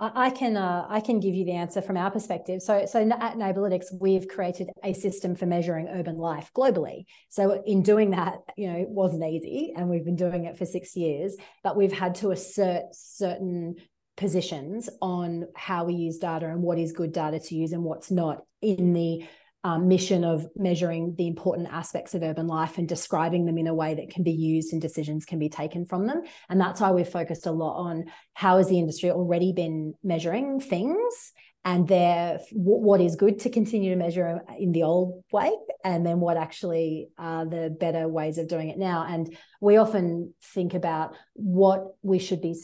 I 0.00 0.30
can 0.30 0.56
uh, 0.56 0.86
I 0.88 1.00
can 1.00 1.18
give 1.18 1.34
you 1.34 1.44
the 1.44 1.54
answer 1.54 1.82
from 1.82 1.96
our 1.96 2.08
perspective. 2.08 2.62
So 2.62 2.86
so 2.86 3.00
at 3.00 3.34
Neighbourlytics, 3.34 3.86
we've 4.00 4.28
created 4.28 4.70
a 4.84 4.92
system 4.92 5.34
for 5.34 5.44
measuring 5.44 5.88
urban 5.88 6.16
life 6.16 6.52
globally. 6.56 7.06
So 7.30 7.64
in 7.66 7.82
doing 7.82 8.10
that, 8.10 8.38
you 8.56 8.72
know, 8.72 8.78
it 8.78 8.88
wasn't 8.88 9.24
easy, 9.24 9.72
and 9.76 9.88
we've 9.90 10.04
been 10.04 10.14
doing 10.14 10.44
it 10.44 10.56
for 10.56 10.66
six 10.66 10.94
years. 10.94 11.36
But 11.64 11.76
we've 11.76 11.92
had 11.92 12.14
to 12.16 12.30
assert 12.30 12.84
certain 12.92 13.74
positions 14.18 14.90
on 15.00 15.46
how 15.56 15.84
we 15.84 15.94
use 15.94 16.18
data 16.18 16.46
and 16.46 16.60
what 16.60 16.78
is 16.78 16.92
good 16.92 17.12
data 17.12 17.38
to 17.38 17.54
use 17.54 17.72
and 17.72 17.84
what's 17.84 18.10
not 18.10 18.42
in 18.60 18.92
the 18.92 19.24
um, 19.64 19.88
mission 19.88 20.24
of 20.24 20.46
measuring 20.56 21.14
the 21.16 21.26
important 21.26 21.68
aspects 21.70 22.14
of 22.14 22.22
urban 22.22 22.46
life 22.46 22.78
and 22.78 22.88
describing 22.88 23.46
them 23.46 23.58
in 23.58 23.66
a 23.66 23.74
way 23.74 23.94
that 23.94 24.10
can 24.10 24.24
be 24.24 24.32
used 24.32 24.72
and 24.72 24.82
decisions 24.82 25.24
can 25.24 25.38
be 25.38 25.48
taken 25.48 25.86
from 25.86 26.06
them. 26.06 26.22
And 26.48 26.60
that's 26.60 26.80
why 26.80 26.90
we've 26.90 27.08
focused 27.08 27.46
a 27.46 27.52
lot 27.52 27.76
on 27.76 28.06
how 28.34 28.58
has 28.58 28.68
the 28.68 28.78
industry 28.78 29.10
already 29.10 29.52
been 29.52 29.94
measuring 30.02 30.60
things 30.60 31.32
and 31.64 31.88
there 31.88 32.40
what 32.52 33.00
is 33.00 33.16
good 33.16 33.40
to 33.40 33.50
continue 33.50 33.90
to 33.90 33.96
measure 33.96 34.42
in 34.58 34.72
the 34.72 34.84
old 34.84 35.24
way 35.32 35.50
and 35.84 36.06
then 36.06 36.20
what 36.20 36.36
actually 36.36 37.08
are 37.18 37.44
the 37.44 37.68
better 37.68 38.06
ways 38.06 38.38
of 38.38 38.48
doing 38.48 38.68
it 38.68 38.78
now 38.78 39.04
and 39.08 39.36
we 39.60 39.76
often 39.76 40.32
think 40.54 40.74
about 40.74 41.16
what 41.34 41.96
we 42.02 42.20
should 42.20 42.40
be 42.40 42.54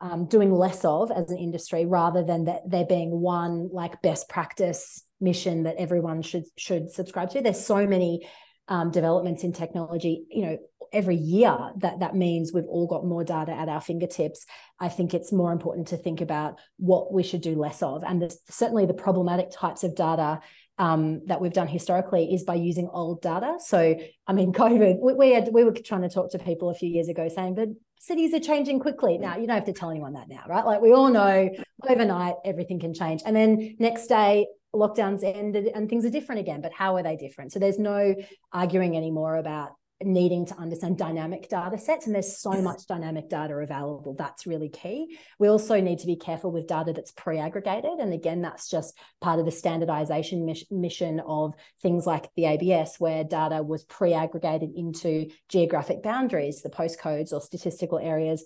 um, 0.00 0.26
doing 0.26 0.52
less 0.52 0.84
of 0.84 1.10
as 1.10 1.30
an 1.30 1.38
industry 1.38 1.86
rather 1.86 2.22
than 2.22 2.44
that 2.44 2.62
there 2.68 2.84
being 2.84 3.10
one 3.10 3.68
like 3.72 4.02
best 4.02 4.28
practice 4.28 5.02
mission 5.20 5.62
that 5.62 5.76
everyone 5.78 6.22
should 6.22 6.44
should 6.56 6.90
subscribe 6.90 7.30
to. 7.30 7.40
There's 7.40 7.64
so 7.64 7.86
many 7.86 8.28
um, 8.68 8.90
developments 8.90 9.44
in 9.44 9.52
technology 9.52 10.24
you 10.30 10.42
know 10.44 10.58
every 10.92 11.16
year 11.16 11.56
that 11.78 12.00
that 12.00 12.14
means 12.14 12.52
we've 12.52 12.64
all 12.68 12.86
got 12.86 13.04
more 13.04 13.24
data 13.24 13.52
at 13.52 13.68
our 13.68 13.80
fingertips. 13.80 14.46
I 14.80 14.88
think 14.88 15.14
it's 15.14 15.32
more 15.32 15.52
important 15.52 15.88
to 15.88 15.96
think 15.96 16.20
about 16.20 16.58
what 16.78 17.12
we 17.12 17.22
should 17.22 17.40
do 17.40 17.54
less 17.54 17.82
of. 17.82 18.04
And 18.04 18.32
certainly 18.48 18.86
the 18.86 18.94
problematic 18.94 19.50
types 19.50 19.84
of 19.84 19.94
data 19.94 20.40
um, 20.78 21.26
that 21.26 21.40
we've 21.40 21.52
done 21.52 21.68
historically 21.68 22.32
is 22.34 22.44
by 22.44 22.54
using 22.54 22.88
old 22.92 23.22
data. 23.22 23.56
So, 23.60 23.96
I 24.26 24.32
mean, 24.32 24.52
COVID, 24.52 25.00
we, 25.00 25.14
we, 25.14 25.30
had, 25.30 25.48
we 25.52 25.64
were 25.64 25.72
trying 25.72 26.02
to 26.02 26.08
talk 26.08 26.30
to 26.32 26.38
people 26.38 26.70
a 26.70 26.74
few 26.74 26.88
years 26.88 27.08
ago 27.08 27.28
saying 27.28 27.54
that 27.56 27.68
cities 27.98 28.34
are 28.34 28.40
changing 28.40 28.80
quickly. 28.80 29.18
Now, 29.18 29.36
you 29.36 29.46
don't 29.46 29.56
have 29.56 29.64
to 29.66 29.72
tell 29.72 29.90
anyone 29.90 30.14
that 30.14 30.28
now, 30.28 30.44
right? 30.48 30.64
Like 30.64 30.80
we 30.80 30.92
all 30.92 31.08
know 31.08 31.50
overnight, 31.88 32.34
everything 32.44 32.78
can 32.78 32.94
change. 32.94 33.22
And 33.24 33.34
then 33.34 33.76
next 33.78 34.06
day, 34.06 34.46
lockdowns 34.74 35.24
ended 35.24 35.70
and 35.74 35.88
things 35.88 36.04
are 36.04 36.10
different 36.10 36.40
again. 36.40 36.60
But 36.60 36.72
how 36.72 36.96
are 36.96 37.02
they 37.02 37.16
different? 37.16 37.52
So 37.52 37.58
there's 37.58 37.78
no 37.78 38.14
arguing 38.52 38.96
anymore 38.96 39.36
about 39.36 39.70
needing 40.02 40.44
to 40.46 40.56
understand 40.56 40.98
dynamic 40.98 41.48
data 41.48 41.78
sets 41.78 42.06
and 42.06 42.14
there's 42.14 42.38
so 42.38 42.50
much 42.60 42.86
dynamic 42.86 43.30
data 43.30 43.54
available 43.54 44.14
that's 44.14 44.46
really 44.46 44.68
key. 44.68 45.18
We 45.38 45.48
also 45.48 45.80
need 45.80 46.00
to 46.00 46.06
be 46.06 46.16
careful 46.16 46.52
with 46.52 46.66
data 46.66 46.92
that's 46.92 47.12
pre-aggregated 47.12 47.98
and 47.98 48.12
again 48.12 48.42
that's 48.42 48.68
just 48.68 48.96
part 49.20 49.38
of 49.40 49.46
the 49.46 49.52
standardization 49.52 50.54
mission 50.70 51.20
of 51.26 51.54
things 51.80 52.06
like 52.06 52.28
the 52.36 52.44
ABS 52.44 52.96
where 52.98 53.24
data 53.24 53.62
was 53.62 53.84
pre-aggregated 53.84 54.70
into 54.76 55.30
geographic 55.48 56.02
boundaries 56.02 56.60
the 56.62 56.68
postcodes 56.68 57.32
or 57.32 57.40
statistical 57.40 57.98
areas 57.98 58.44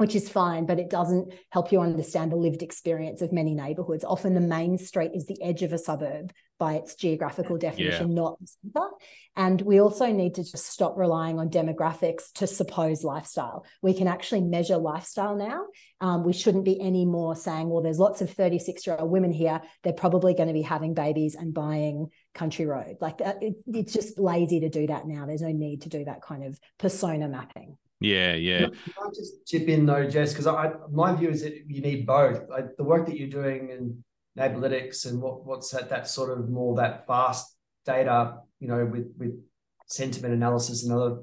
which 0.00 0.14
is 0.14 0.30
fine, 0.30 0.64
but 0.64 0.78
it 0.78 0.88
doesn't 0.88 1.30
help 1.50 1.70
you 1.70 1.78
understand 1.78 2.32
the 2.32 2.36
lived 2.36 2.62
experience 2.62 3.20
of 3.20 3.34
many 3.34 3.54
neighborhoods. 3.54 4.02
Often 4.02 4.32
the 4.32 4.40
main 4.40 4.78
street 4.78 5.10
is 5.12 5.26
the 5.26 5.36
edge 5.42 5.62
of 5.62 5.74
a 5.74 5.78
suburb 5.78 6.32
by 6.58 6.76
its 6.76 6.94
geographical 6.94 7.58
definition, 7.58 8.08
yeah. 8.08 8.14
not 8.14 8.40
the 8.40 8.46
center. 8.46 8.88
And 9.36 9.60
we 9.60 9.78
also 9.78 10.06
need 10.06 10.36
to 10.36 10.42
just 10.42 10.64
stop 10.68 10.96
relying 10.96 11.38
on 11.38 11.50
demographics 11.50 12.32
to 12.36 12.46
suppose 12.46 13.04
lifestyle. 13.04 13.66
We 13.82 13.92
can 13.92 14.08
actually 14.08 14.40
measure 14.40 14.78
lifestyle 14.78 15.36
now. 15.36 15.66
Um, 16.00 16.24
we 16.24 16.32
shouldn't 16.32 16.64
be 16.64 16.80
any 16.80 17.04
more 17.04 17.36
saying, 17.36 17.68
well, 17.68 17.82
there's 17.82 17.98
lots 17.98 18.22
of 18.22 18.30
36 18.30 18.86
year 18.86 18.96
old 18.98 19.10
women 19.10 19.32
here. 19.32 19.60
They're 19.84 19.92
probably 19.92 20.32
going 20.32 20.48
to 20.48 20.54
be 20.54 20.62
having 20.62 20.94
babies 20.94 21.34
and 21.34 21.52
buying 21.52 22.06
country 22.34 22.64
road. 22.64 22.96
Like 23.02 23.20
it, 23.20 23.56
it's 23.66 23.92
just 23.92 24.18
lazy 24.18 24.60
to 24.60 24.70
do 24.70 24.86
that 24.86 25.06
now. 25.06 25.26
There's 25.26 25.42
no 25.42 25.52
need 25.52 25.82
to 25.82 25.90
do 25.90 26.06
that 26.06 26.22
kind 26.22 26.42
of 26.42 26.58
persona 26.78 27.28
mapping. 27.28 27.76
Yeah, 28.00 28.34
yeah. 28.34 28.60
Can 28.60 28.74
I 28.98 29.08
just 29.14 29.46
chip 29.46 29.68
in 29.68 29.84
though, 29.84 30.08
Jess? 30.08 30.32
Because 30.32 30.46
I 30.46 30.72
my 30.90 31.14
view 31.14 31.28
is 31.28 31.42
that 31.42 31.54
you 31.66 31.82
need 31.82 32.06
both. 32.06 32.42
the 32.76 32.84
work 32.84 33.06
that 33.06 33.18
you're 33.18 33.28
doing 33.28 33.70
in 33.70 34.02
Neighbourlytics 34.38 35.06
and 35.06 35.20
what 35.20 35.44
what's 35.44 35.70
that 35.70 35.90
that 35.90 36.08
sort 36.08 36.36
of 36.36 36.48
more 36.48 36.76
that 36.76 37.06
fast 37.06 37.54
data, 37.84 38.38
you 38.58 38.68
know, 38.68 38.86
with 38.86 39.12
with 39.18 39.38
sentiment 39.86 40.32
analysis 40.32 40.84
and 40.84 40.92
other 40.92 41.18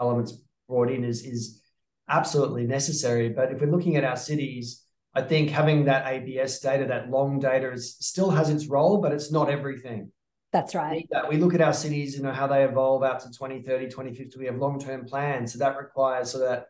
elements 0.00 0.38
brought 0.68 0.90
in 0.90 1.04
is 1.04 1.24
is 1.24 1.60
absolutely 2.08 2.66
necessary. 2.66 3.28
But 3.28 3.52
if 3.52 3.60
we're 3.60 3.70
looking 3.70 3.96
at 3.96 4.04
our 4.04 4.16
cities, 4.16 4.84
I 5.14 5.22
think 5.22 5.50
having 5.50 5.84
that 5.84 6.06
ABS 6.06 6.60
data, 6.60 6.86
that 6.86 7.10
long 7.10 7.40
data, 7.40 7.70
is 7.72 7.96
still 8.00 8.30
has 8.30 8.48
its 8.48 8.66
role, 8.66 8.98
but 9.02 9.12
it's 9.12 9.30
not 9.30 9.50
everything. 9.50 10.12
That's 10.52 10.74
right. 10.74 11.08
That. 11.10 11.28
We 11.28 11.38
look 11.38 11.54
at 11.54 11.62
our 11.62 11.72
cities, 11.72 12.14
you 12.14 12.22
know, 12.22 12.32
how 12.32 12.46
they 12.46 12.64
evolve 12.64 13.02
out 13.02 13.20
to 13.20 13.28
2030, 13.28 13.86
2050. 13.86 14.38
We 14.38 14.46
have 14.46 14.56
long-term 14.56 15.06
plans. 15.06 15.52
So 15.52 15.58
that 15.60 15.78
requires 15.78 16.30
so 16.30 16.40
that, 16.40 16.66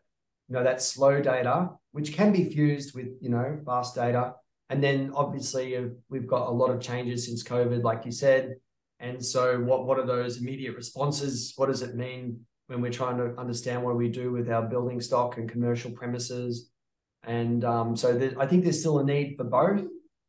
you 0.47 0.55
know, 0.55 0.63
that 0.63 0.81
slow 0.81 1.21
data, 1.21 1.71
which 1.91 2.13
can 2.13 2.31
be 2.31 2.45
fused 2.49 2.95
with, 2.95 3.09
you 3.19 3.29
know, 3.29 3.59
fast 3.65 3.95
data. 3.95 4.35
And 4.69 4.81
then 4.81 5.11
obviously 5.13 5.75
uh, 5.75 5.87
we've 6.09 6.27
got 6.27 6.47
a 6.47 6.51
lot 6.51 6.69
of 6.69 6.81
changes 6.81 7.25
since 7.25 7.43
COVID, 7.43 7.83
like 7.83 8.05
you 8.05 8.11
said. 8.13 8.55
And 9.01 9.23
so 9.23 9.59
what, 9.59 9.85
what 9.85 9.99
are 9.99 10.05
those 10.05 10.37
immediate 10.37 10.77
responses? 10.77 11.51
What 11.57 11.65
does 11.65 11.81
it 11.81 11.95
mean 11.95 12.39
when 12.67 12.79
we're 12.79 12.91
trying 12.91 13.17
to 13.17 13.37
understand 13.37 13.83
what 13.83 13.97
we 13.97 14.07
do 14.07 14.31
with 14.31 14.49
our 14.49 14.61
building 14.61 15.01
stock 15.01 15.37
and 15.37 15.49
commercial 15.49 15.91
premises? 15.91 16.69
And 17.23 17.65
um, 17.65 17.97
so 17.97 18.17
there, 18.17 18.33
I 18.39 18.47
think 18.47 18.63
there's 18.63 18.79
still 18.79 18.99
a 18.99 19.03
need 19.03 19.35
for 19.37 19.43
both. 19.43 19.85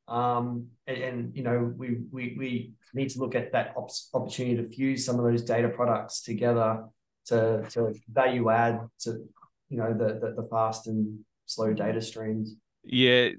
Um, 0.06 0.66
and, 0.86 0.96
and, 0.98 1.36
you 1.36 1.42
know, 1.42 1.72
we, 1.76 1.98
we, 2.12 2.36
we 2.38 2.72
need 2.92 3.10
to 3.10 3.18
look 3.18 3.34
at 3.34 3.52
that 3.52 3.72
op- 3.76 3.90
opportunity 4.12 4.56
to 4.56 4.68
fuse 4.68 5.04
some 5.04 5.18
of 5.18 5.24
those 5.24 5.42
data 5.42 5.68
products 5.68 6.22
together 6.22 6.84
to, 7.26 7.64
to 7.70 7.94
value 8.12 8.50
add 8.50 8.80
to, 9.00 9.24
you 9.70 9.78
know, 9.78 9.94
the, 9.94 10.18
the, 10.20 10.34
the 10.42 10.48
fast 10.50 10.86
and 10.86 11.20
slow 11.46 11.72
data 11.72 12.00
streams. 12.00 12.56
Yeah. 12.82 13.30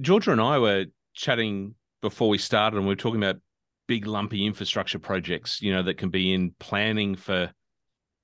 Georgia 0.00 0.32
and 0.32 0.40
I 0.40 0.58
were 0.58 0.86
chatting 1.12 1.74
before 2.00 2.28
we 2.28 2.38
started 2.38 2.78
and 2.78 2.86
we 2.86 2.92
were 2.92 2.96
talking 2.96 3.22
about 3.22 3.40
big 3.86 4.06
lumpy 4.06 4.46
infrastructure 4.46 4.98
projects, 4.98 5.60
you 5.60 5.72
know, 5.72 5.82
that 5.82 5.98
can 5.98 6.10
be 6.10 6.32
in 6.32 6.54
planning 6.58 7.16
for 7.16 7.50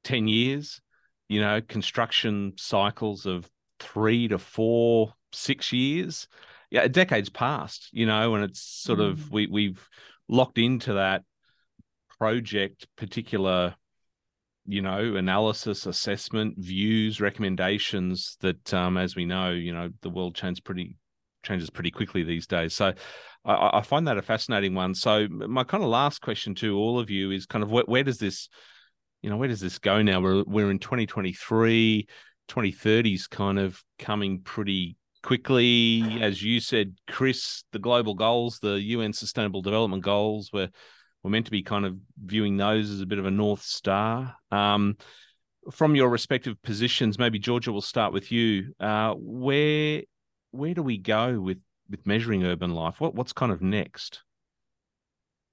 10 0.05 0.29
years, 0.29 0.81
you 1.29 1.40
know, 1.40 1.61
construction 1.61 2.53
cycles 2.57 3.27
of 3.27 3.49
three 3.79 4.29
to 4.29 4.38
four, 4.38 5.12
six 5.33 5.73
years 5.73 6.29
yeah, 6.74 6.82
a 6.82 6.88
decade's 6.88 7.30
passed, 7.30 7.88
you 7.92 8.04
know, 8.04 8.34
and 8.34 8.42
it's 8.42 8.60
sort 8.60 8.98
mm. 8.98 9.12
of 9.12 9.30
we 9.30 9.46
we've 9.46 9.88
locked 10.28 10.58
into 10.58 10.94
that 10.94 11.22
project 12.18 12.88
particular 12.96 13.76
you 14.66 14.82
know 14.82 15.14
analysis 15.14 15.87
assessment 15.87 16.54
views 16.58 17.20
recommendations 17.20 18.37
that 18.40 18.74
um, 18.74 18.96
as 18.96 19.14
we 19.14 19.24
know 19.24 19.50
you 19.50 19.72
know 19.72 19.88
the 20.02 20.10
world 20.10 20.34
changes 20.34 20.58
pretty 20.58 20.96
changes 21.44 21.70
pretty 21.70 21.92
quickly 21.92 22.24
these 22.24 22.48
days. 22.48 22.74
So 22.74 22.92
I, 23.44 23.78
I, 23.78 23.82
find 23.82 24.08
that 24.08 24.18
a 24.18 24.22
fascinating 24.22 24.74
one. 24.74 24.94
So 24.94 25.28
my 25.28 25.62
kind 25.62 25.84
of 25.84 25.90
last 25.90 26.22
question 26.22 26.56
to 26.56 26.76
all 26.76 26.98
of 26.98 27.08
you 27.08 27.30
is 27.30 27.46
kind 27.46 27.62
of 27.62 27.70
where, 27.70 27.84
where 27.87 28.02
does 28.02 28.18
this 28.18 28.48
you 29.22 29.30
know 29.30 29.37
where 29.37 29.48
does 29.48 29.60
this 29.60 29.78
go 29.78 30.02
now? 30.02 30.20
We're, 30.20 30.42
we're 30.44 30.72
in 30.72 30.80
2023 30.80 32.08
2030 32.48 33.14
is 33.14 33.26
kind 33.28 33.60
of 33.60 33.80
coming 34.00 34.40
pretty 34.40 34.96
quickly, 35.24 36.18
as 36.20 36.42
you 36.42 36.60
said, 36.60 36.94
Chris, 37.10 37.64
the 37.72 37.78
global 37.78 38.14
goals, 38.14 38.58
the 38.60 38.80
UN 38.80 39.12
Sustainable 39.12 39.62
Development 39.62 40.02
Goals, 40.02 40.50
we're 40.52 40.68
we're 41.22 41.30
meant 41.30 41.46
to 41.46 41.50
be 41.50 41.62
kind 41.62 41.87
of 41.87 41.96
viewing 42.22 42.58
those 42.58 42.90
as 42.90 43.00
a 43.00 43.06
bit 43.06 43.18
of 43.18 43.24
a 43.24 43.30
north 43.30 43.62
star. 43.62 44.37
Um, 44.50 44.98
from 45.72 45.96
your 45.96 46.10
respective 46.10 46.60
positions, 46.62 47.18
maybe 47.18 47.38
Georgia, 47.38 47.72
will 47.72 47.80
start 47.80 48.12
with 48.12 48.30
you. 48.30 48.74
Uh, 48.78 49.14
where 49.16 50.02
where 50.50 50.74
do 50.74 50.82
we 50.82 50.98
go 50.98 51.40
with 51.40 51.62
with 51.88 52.06
measuring 52.06 52.44
urban 52.44 52.74
life? 52.74 53.00
What 53.00 53.14
what's 53.14 53.32
kind 53.32 53.50
of 53.50 53.62
next? 53.62 54.22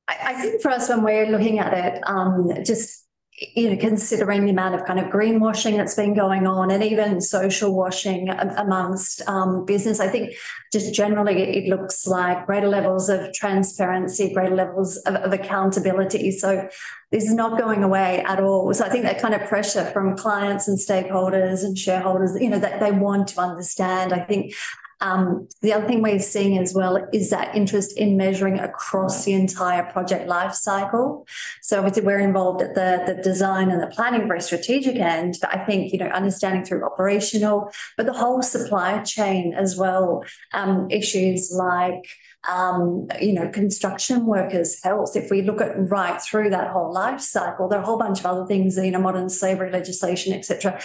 I, 0.09 0.17
I 0.25 0.33
think 0.33 0.61
for 0.61 0.71
us, 0.71 0.89
when 0.89 1.03
we're 1.03 1.27
looking 1.27 1.59
at 1.59 1.73
it, 1.73 2.03
um, 2.05 2.49
just 2.65 3.07
you 3.41 3.71
know, 3.71 3.77
considering 3.77 4.45
the 4.45 4.51
amount 4.51 4.75
of 4.75 4.85
kind 4.85 4.99
of 4.99 5.07
greenwashing 5.07 5.75
that's 5.75 5.95
been 5.95 6.13
going 6.13 6.45
on 6.45 6.69
and 6.69 6.83
even 6.83 7.19
social 7.19 7.75
washing 7.75 8.29
amongst 8.29 9.27
um, 9.27 9.65
business, 9.65 9.99
I 9.99 10.09
think 10.09 10.33
just 10.71 10.93
generally 10.93 11.41
it 11.41 11.67
looks 11.67 12.05
like 12.05 12.45
greater 12.45 12.67
levels 12.67 13.09
of 13.09 13.33
transparency, 13.33 14.31
greater 14.31 14.55
levels 14.55 14.97
of, 14.97 15.15
of 15.15 15.33
accountability. 15.33 16.31
So 16.31 16.69
this 17.11 17.23
is 17.23 17.33
not 17.33 17.59
going 17.59 17.83
away 17.83 18.23
at 18.27 18.39
all. 18.39 18.71
So 18.75 18.85
I 18.85 18.89
think 18.89 19.05
that 19.05 19.19
kind 19.19 19.33
of 19.33 19.41
pressure 19.49 19.85
from 19.85 20.15
clients 20.15 20.67
and 20.67 20.77
stakeholders 20.77 21.63
and 21.63 21.75
shareholders, 21.75 22.39
you 22.39 22.49
know, 22.49 22.59
that 22.59 22.79
they 22.79 22.91
want 22.91 23.29
to 23.29 23.41
understand. 23.41 24.13
I 24.13 24.19
think 24.19 24.53
um, 25.01 25.47
the 25.61 25.73
other 25.73 25.87
thing 25.87 26.01
we're 26.01 26.19
seeing 26.19 26.57
as 26.57 26.73
well 26.73 26.97
is 27.11 27.31
that 27.31 27.55
interest 27.55 27.97
in 27.97 28.17
measuring 28.17 28.59
across 28.59 29.25
the 29.25 29.33
entire 29.33 29.83
project 29.83 30.27
life 30.27 30.53
cycle. 30.53 31.27
So 31.61 31.79
obviously 31.79 32.03
we're 32.03 32.19
involved 32.19 32.61
at 32.61 32.75
the, 32.75 33.03
the 33.05 33.21
design 33.21 33.71
and 33.71 33.81
the 33.81 33.87
planning 33.87 34.27
very 34.27 34.41
strategic 34.41 34.95
end, 34.95 35.37
but 35.41 35.53
I 35.53 35.65
think, 35.65 35.91
you 35.91 35.99
know, 35.99 36.07
understanding 36.07 36.63
through 36.63 36.85
operational, 36.85 37.71
but 37.97 38.05
the 38.05 38.13
whole 38.13 38.41
supply 38.43 38.99
chain 38.99 39.53
as 39.53 39.75
well, 39.75 40.23
um, 40.53 40.87
issues 40.91 41.51
like 41.51 42.05
um, 42.49 43.07
you 43.21 43.33
know, 43.33 43.49
construction 43.49 44.25
workers' 44.25 44.81
health. 44.83 45.15
If 45.15 45.29
we 45.29 45.43
look 45.43 45.61
at 45.61 45.73
right 45.89 46.19
through 46.21 46.49
that 46.49 46.71
whole 46.71 46.91
life 46.91 47.21
cycle, 47.21 47.67
there 47.67 47.79
are 47.79 47.83
a 47.83 47.85
whole 47.85 47.99
bunch 47.99 48.19
of 48.19 48.25
other 48.25 48.45
things, 48.45 48.77
you 48.77 48.91
know, 48.91 48.99
modern 48.99 49.29
slavery 49.29 49.71
legislation, 49.71 50.33
etc., 50.33 50.79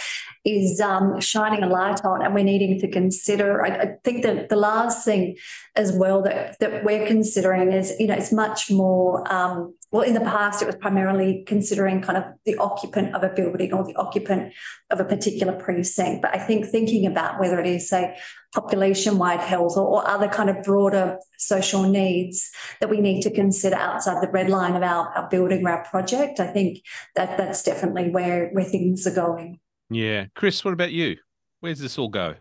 is 0.45 0.79
um, 0.79 1.19
shining 1.19 1.63
a 1.63 1.67
light 1.67 2.05
on, 2.05 2.23
and 2.23 2.33
we're 2.35 2.43
needing 2.43 2.79
to 2.79 2.87
consider. 2.87 3.65
I, 3.65 3.69
I, 3.69 3.95
think 4.03 4.23
that 4.23 4.49
the 4.49 4.55
last 4.55 5.03
thing, 5.03 5.37
as 5.75 5.91
well, 5.91 6.21
that 6.23 6.59
that 6.59 6.83
we're 6.83 7.07
considering 7.07 7.71
is, 7.71 7.93
you 7.99 8.07
know, 8.07 8.15
it's 8.15 8.31
much 8.31 8.69
more. 8.69 9.31
Um, 9.31 9.73
well, 9.91 10.03
in 10.03 10.13
the 10.13 10.19
past, 10.19 10.61
it 10.61 10.65
was 10.65 10.75
primarily 10.75 11.43
considering 11.47 12.01
kind 12.01 12.17
of 12.17 12.25
the 12.45 12.57
occupant 12.57 13.15
of 13.15 13.23
a 13.23 13.29
building 13.29 13.71
or 13.73 13.85
the 13.85 13.95
occupant 13.95 14.53
of 14.89 14.99
a 14.99 15.05
particular 15.05 15.53
precinct. 15.53 16.21
But 16.21 16.35
I 16.35 16.39
think 16.39 16.65
thinking 16.65 17.05
about 17.05 17.39
whether 17.39 17.57
it 17.59 17.67
is, 17.67 17.89
say, 17.89 18.17
population 18.53 19.17
wide 19.17 19.39
health 19.39 19.77
or, 19.77 19.85
or, 19.87 20.07
other 20.07 20.27
kind 20.27 20.49
of 20.49 20.61
broader 20.63 21.17
social 21.37 21.83
needs 21.83 22.49
that 22.81 22.89
we 22.89 22.99
need 22.99 23.21
to 23.21 23.31
consider 23.31 23.75
outside 23.75 24.21
the 24.21 24.31
red 24.31 24.49
line 24.49 24.75
of 24.75 24.83
our, 24.83 25.09
our 25.09 25.29
building 25.29 25.65
or 25.65 25.71
our 25.71 25.83
project, 25.85 26.39
I 26.39 26.47
think 26.47 26.81
that 27.15 27.37
that's 27.37 27.63
definitely 27.63 28.09
where, 28.09 28.49
where 28.49 28.65
things 28.65 29.05
are 29.07 29.15
going. 29.15 29.59
Yeah. 29.89 30.25
Chris, 30.35 30.65
what 30.65 30.73
about 30.73 30.91
you? 30.91 31.17
Where's 31.59 31.79
this 31.79 31.97
all 31.97 32.09
go? 32.09 32.35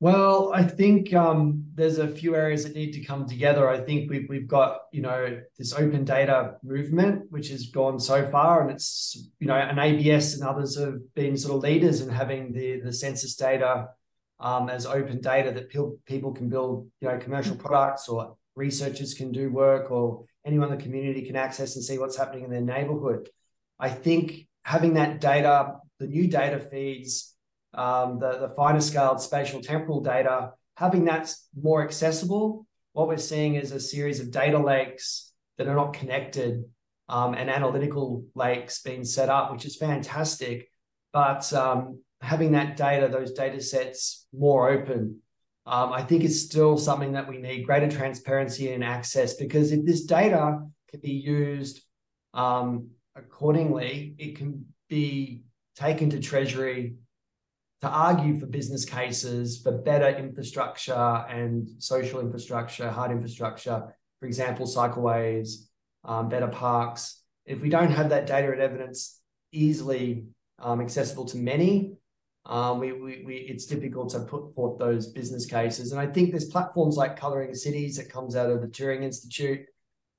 Well, 0.00 0.52
I 0.54 0.62
think 0.62 1.12
um, 1.12 1.64
there's 1.74 1.98
a 1.98 2.06
few 2.06 2.36
areas 2.36 2.62
that 2.62 2.76
need 2.76 2.92
to 2.92 3.04
come 3.04 3.26
together. 3.26 3.68
I 3.68 3.80
think 3.80 4.08
we've 4.08 4.28
we've 4.28 4.46
got 4.46 4.82
you 4.92 5.02
know 5.02 5.40
this 5.58 5.72
open 5.72 6.04
data 6.04 6.54
movement, 6.62 7.24
which 7.30 7.48
has 7.48 7.66
gone 7.66 7.98
so 7.98 8.30
far, 8.30 8.62
and 8.62 8.70
it's 8.70 9.28
you 9.40 9.48
know 9.48 9.56
an 9.56 9.78
ABS 9.78 10.34
and 10.34 10.44
others 10.48 10.78
have 10.78 10.98
been 11.14 11.36
sort 11.36 11.56
of 11.56 11.62
leaders 11.64 12.00
in 12.00 12.10
having 12.10 12.52
the 12.52 12.80
the 12.80 12.92
census 12.92 13.34
data 13.34 13.88
um, 14.38 14.70
as 14.70 14.86
open 14.86 15.20
data 15.20 15.50
that 15.50 15.68
people 16.06 16.32
can 16.32 16.48
build 16.48 16.88
you 17.00 17.08
know 17.08 17.18
commercial 17.18 17.56
products 17.56 18.08
or 18.08 18.36
researchers 18.54 19.14
can 19.14 19.32
do 19.32 19.50
work 19.50 19.90
or 19.90 20.24
anyone 20.46 20.70
in 20.70 20.78
the 20.78 20.82
community 20.82 21.22
can 21.22 21.36
access 21.36 21.74
and 21.74 21.84
see 21.84 21.98
what's 21.98 22.16
happening 22.16 22.44
in 22.44 22.50
their 22.50 22.60
neighborhood. 22.60 23.28
I 23.80 23.88
think 23.88 24.46
having 24.62 24.94
that 24.94 25.20
data, 25.20 25.74
the 25.98 26.06
new 26.06 26.28
data 26.28 26.60
feeds 26.60 27.34
um, 27.78 28.18
the, 28.18 28.38
the 28.38 28.54
finer 28.56 28.80
scaled 28.80 29.20
spatial 29.20 29.62
temporal 29.62 30.00
data, 30.00 30.50
having 30.76 31.04
that 31.04 31.32
more 31.58 31.82
accessible, 31.82 32.66
what 32.92 33.06
we're 33.06 33.16
seeing 33.16 33.54
is 33.54 33.70
a 33.70 33.80
series 33.80 34.18
of 34.18 34.32
data 34.32 34.58
lakes 34.58 35.32
that 35.56 35.68
are 35.68 35.76
not 35.76 35.92
connected 35.92 36.64
um, 37.08 37.34
and 37.34 37.48
analytical 37.48 38.24
lakes 38.34 38.82
being 38.82 39.04
set 39.04 39.28
up, 39.28 39.52
which 39.52 39.64
is 39.64 39.76
fantastic. 39.76 40.70
But 41.12 41.52
um, 41.52 42.02
having 42.20 42.52
that 42.52 42.76
data, 42.76 43.08
those 43.08 43.32
data 43.32 43.60
sets 43.60 44.26
more 44.36 44.70
open, 44.70 45.20
um, 45.64 45.92
I 45.92 46.02
think 46.02 46.24
is 46.24 46.44
still 46.44 46.78
something 46.78 47.12
that 47.12 47.28
we 47.28 47.38
need 47.38 47.62
greater 47.62 47.90
transparency 47.90 48.72
and 48.72 48.82
access 48.82 49.34
because 49.34 49.70
if 49.70 49.84
this 49.84 50.04
data 50.04 50.60
can 50.90 51.00
be 51.00 51.12
used 51.12 51.80
um, 52.34 52.88
accordingly, 53.14 54.14
it 54.18 54.36
can 54.36 54.66
be 54.88 55.44
taken 55.76 56.10
to 56.10 56.18
Treasury 56.18 56.94
to 57.80 57.88
argue 57.88 58.38
for 58.38 58.46
business 58.46 58.84
cases 58.84 59.60
for 59.62 59.72
better 59.72 60.08
infrastructure 60.08 61.24
and 61.28 61.68
social 61.78 62.20
infrastructure, 62.20 62.90
hard 62.90 63.12
infrastructure, 63.12 63.94
for 64.18 64.26
example, 64.26 64.66
cycleways, 64.66 65.68
um, 66.04 66.28
better 66.28 66.48
parks. 66.48 67.22
If 67.46 67.60
we 67.60 67.68
don't 67.68 67.90
have 67.90 68.10
that 68.10 68.26
data 68.26 68.50
and 68.50 68.60
evidence 68.60 69.20
easily 69.52 70.24
um, 70.58 70.80
accessible 70.80 71.24
to 71.26 71.36
many, 71.36 71.92
um, 72.46 72.80
we, 72.80 72.92
we, 72.92 73.22
we, 73.24 73.34
it's 73.36 73.66
difficult 73.66 74.10
to 74.10 74.20
put 74.20 74.54
forth 74.54 74.78
those 74.78 75.08
business 75.08 75.46
cases. 75.46 75.92
And 75.92 76.00
I 76.00 76.06
think 76.06 76.30
there's 76.30 76.46
platforms 76.46 76.96
like 76.96 77.18
Colouring 77.18 77.54
Cities 77.54 77.96
that 77.96 78.10
comes 78.10 78.34
out 78.34 78.50
of 78.50 78.60
the 78.60 78.66
Turing 78.66 79.04
Institute, 79.04 79.60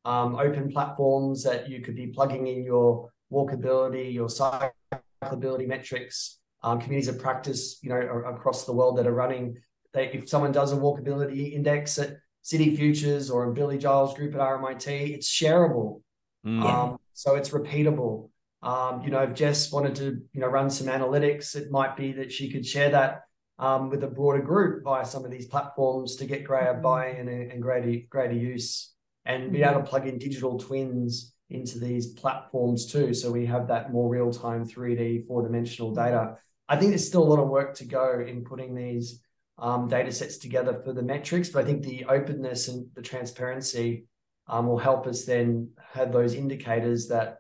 um, 0.05 0.35
open 0.35 0.71
platforms 0.71 1.43
that 1.43 1.69
you 1.69 1.81
could 1.81 1.95
be 1.95 2.07
plugging 2.07 2.47
in 2.47 2.63
your 2.63 3.09
walkability, 3.31 4.13
your 4.13 4.27
cyclability 4.27 5.67
metrics 5.67 6.38
um, 6.61 6.79
communities 6.79 7.07
of 7.07 7.19
practice, 7.19 7.79
you 7.81 7.89
know, 7.89 7.99
across 8.25 8.65
the 8.65 8.73
world 8.73 8.97
that 8.97 9.07
are 9.07 9.13
running. 9.13 9.57
They, 9.93 10.11
if 10.11 10.29
someone 10.29 10.51
does 10.51 10.73
a 10.73 10.75
walkability 10.75 11.53
index 11.53 11.97
at 11.97 12.17
City 12.41 12.75
Futures 12.75 13.29
or 13.29 13.47
in 13.47 13.53
Billie 13.53 13.77
Giles 13.77 14.13
Group 14.13 14.35
at 14.35 14.41
RMIT, 14.41 14.87
it's 14.87 15.29
shareable. 15.29 16.01
Mm. 16.45 16.63
Um, 16.63 16.99
so 17.13 17.35
it's 17.35 17.49
repeatable. 17.49 18.29
Um, 18.61 19.01
you 19.03 19.09
know, 19.09 19.21
if 19.21 19.33
Jess 19.33 19.71
wanted 19.71 19.95
to, 19.95 20.21
you 20.33 20.41
know, 20.41 20.47
run 20.47 20.69
some 20.69 20.87
analytics, 20.87 21.55
it 21.55 21.71
might 21.71 21.95
be 21.95 22.11
that 22.13 22.31
she 22.31 22.51
could 22.51 22.65
share 22.65 22.89
that 22.89 23.23
um, 23.57 23.89
with 23.89 24.03
a 24.03 24.07
broader 24.07 24.41
group 24.41 24.83
via 24.83 25.05
some 25.05 25.25
of 25.25 25.31
these 25.31 25.47
platforms 25.47 26.15
to 26.17 26.25
get 26.25 26.43
greater 26.43 26.73
mm-hmm. 26.73 26.81
buy-in 26.81 27.27
and, 27.27 27.51
and, 27.51 27.61
greater 27.61 28.01
greater 28.09 28.33
use, 28.33 28.93
and 29.25 29.51
be 29.51 29.63
able 29.63 29.81
to 29.81 29.85
plug 29.85 30.07
in 30.07 30.17
digital 30.17 30.57
twins 30.57 31.33
into 31.49 31.79
these 31.79 32.07
platforms 32.13 32.85
too. 32.85 33.13
So 33.13 33.31
we 33.31 33.45
have 33.47 33.67
that 33.67 33.91
more 33.91 34.09
real-time 34.09 34.65
3D, 34.65 35.25
four-dimensional 35.25 35.93
data 35.93 36.37
I 36.69 36.77
think 36.77 36.91
there's 36.91 37.07
still 37.07 37.23
a 37.23 37.31
lot 37.31 37.39
of 37.39 37.49
work 37.49 37.73
to 37.75 37.85
go 37.85 38.23
in 38.25 38.45
putting 38.45 38.75
these 38.75 39.21
um, 39.57 39.87
data 39.87 40.11
sets 40.11 40.37
together 40.37 40.81
for 40.85 40.93
the 40.93 41.01
metrics, 41.01 41.49
but 41.49 41.63
I 41.63 41.67
think 41.67 41.83
the 41.83 42.05
openness 42.05 42.67
and 42.67 42.87
the 42.93 43.01
transparency 43.01 44.05
um, 44.47 44.67
will 44.67 44.77
help 44.77 45.07
us 45.07 45.25
then 45.25 45.71
have 45.93 46.13
those 46.13 46.35
indicators 46.35 47.07
that 47.07 47.39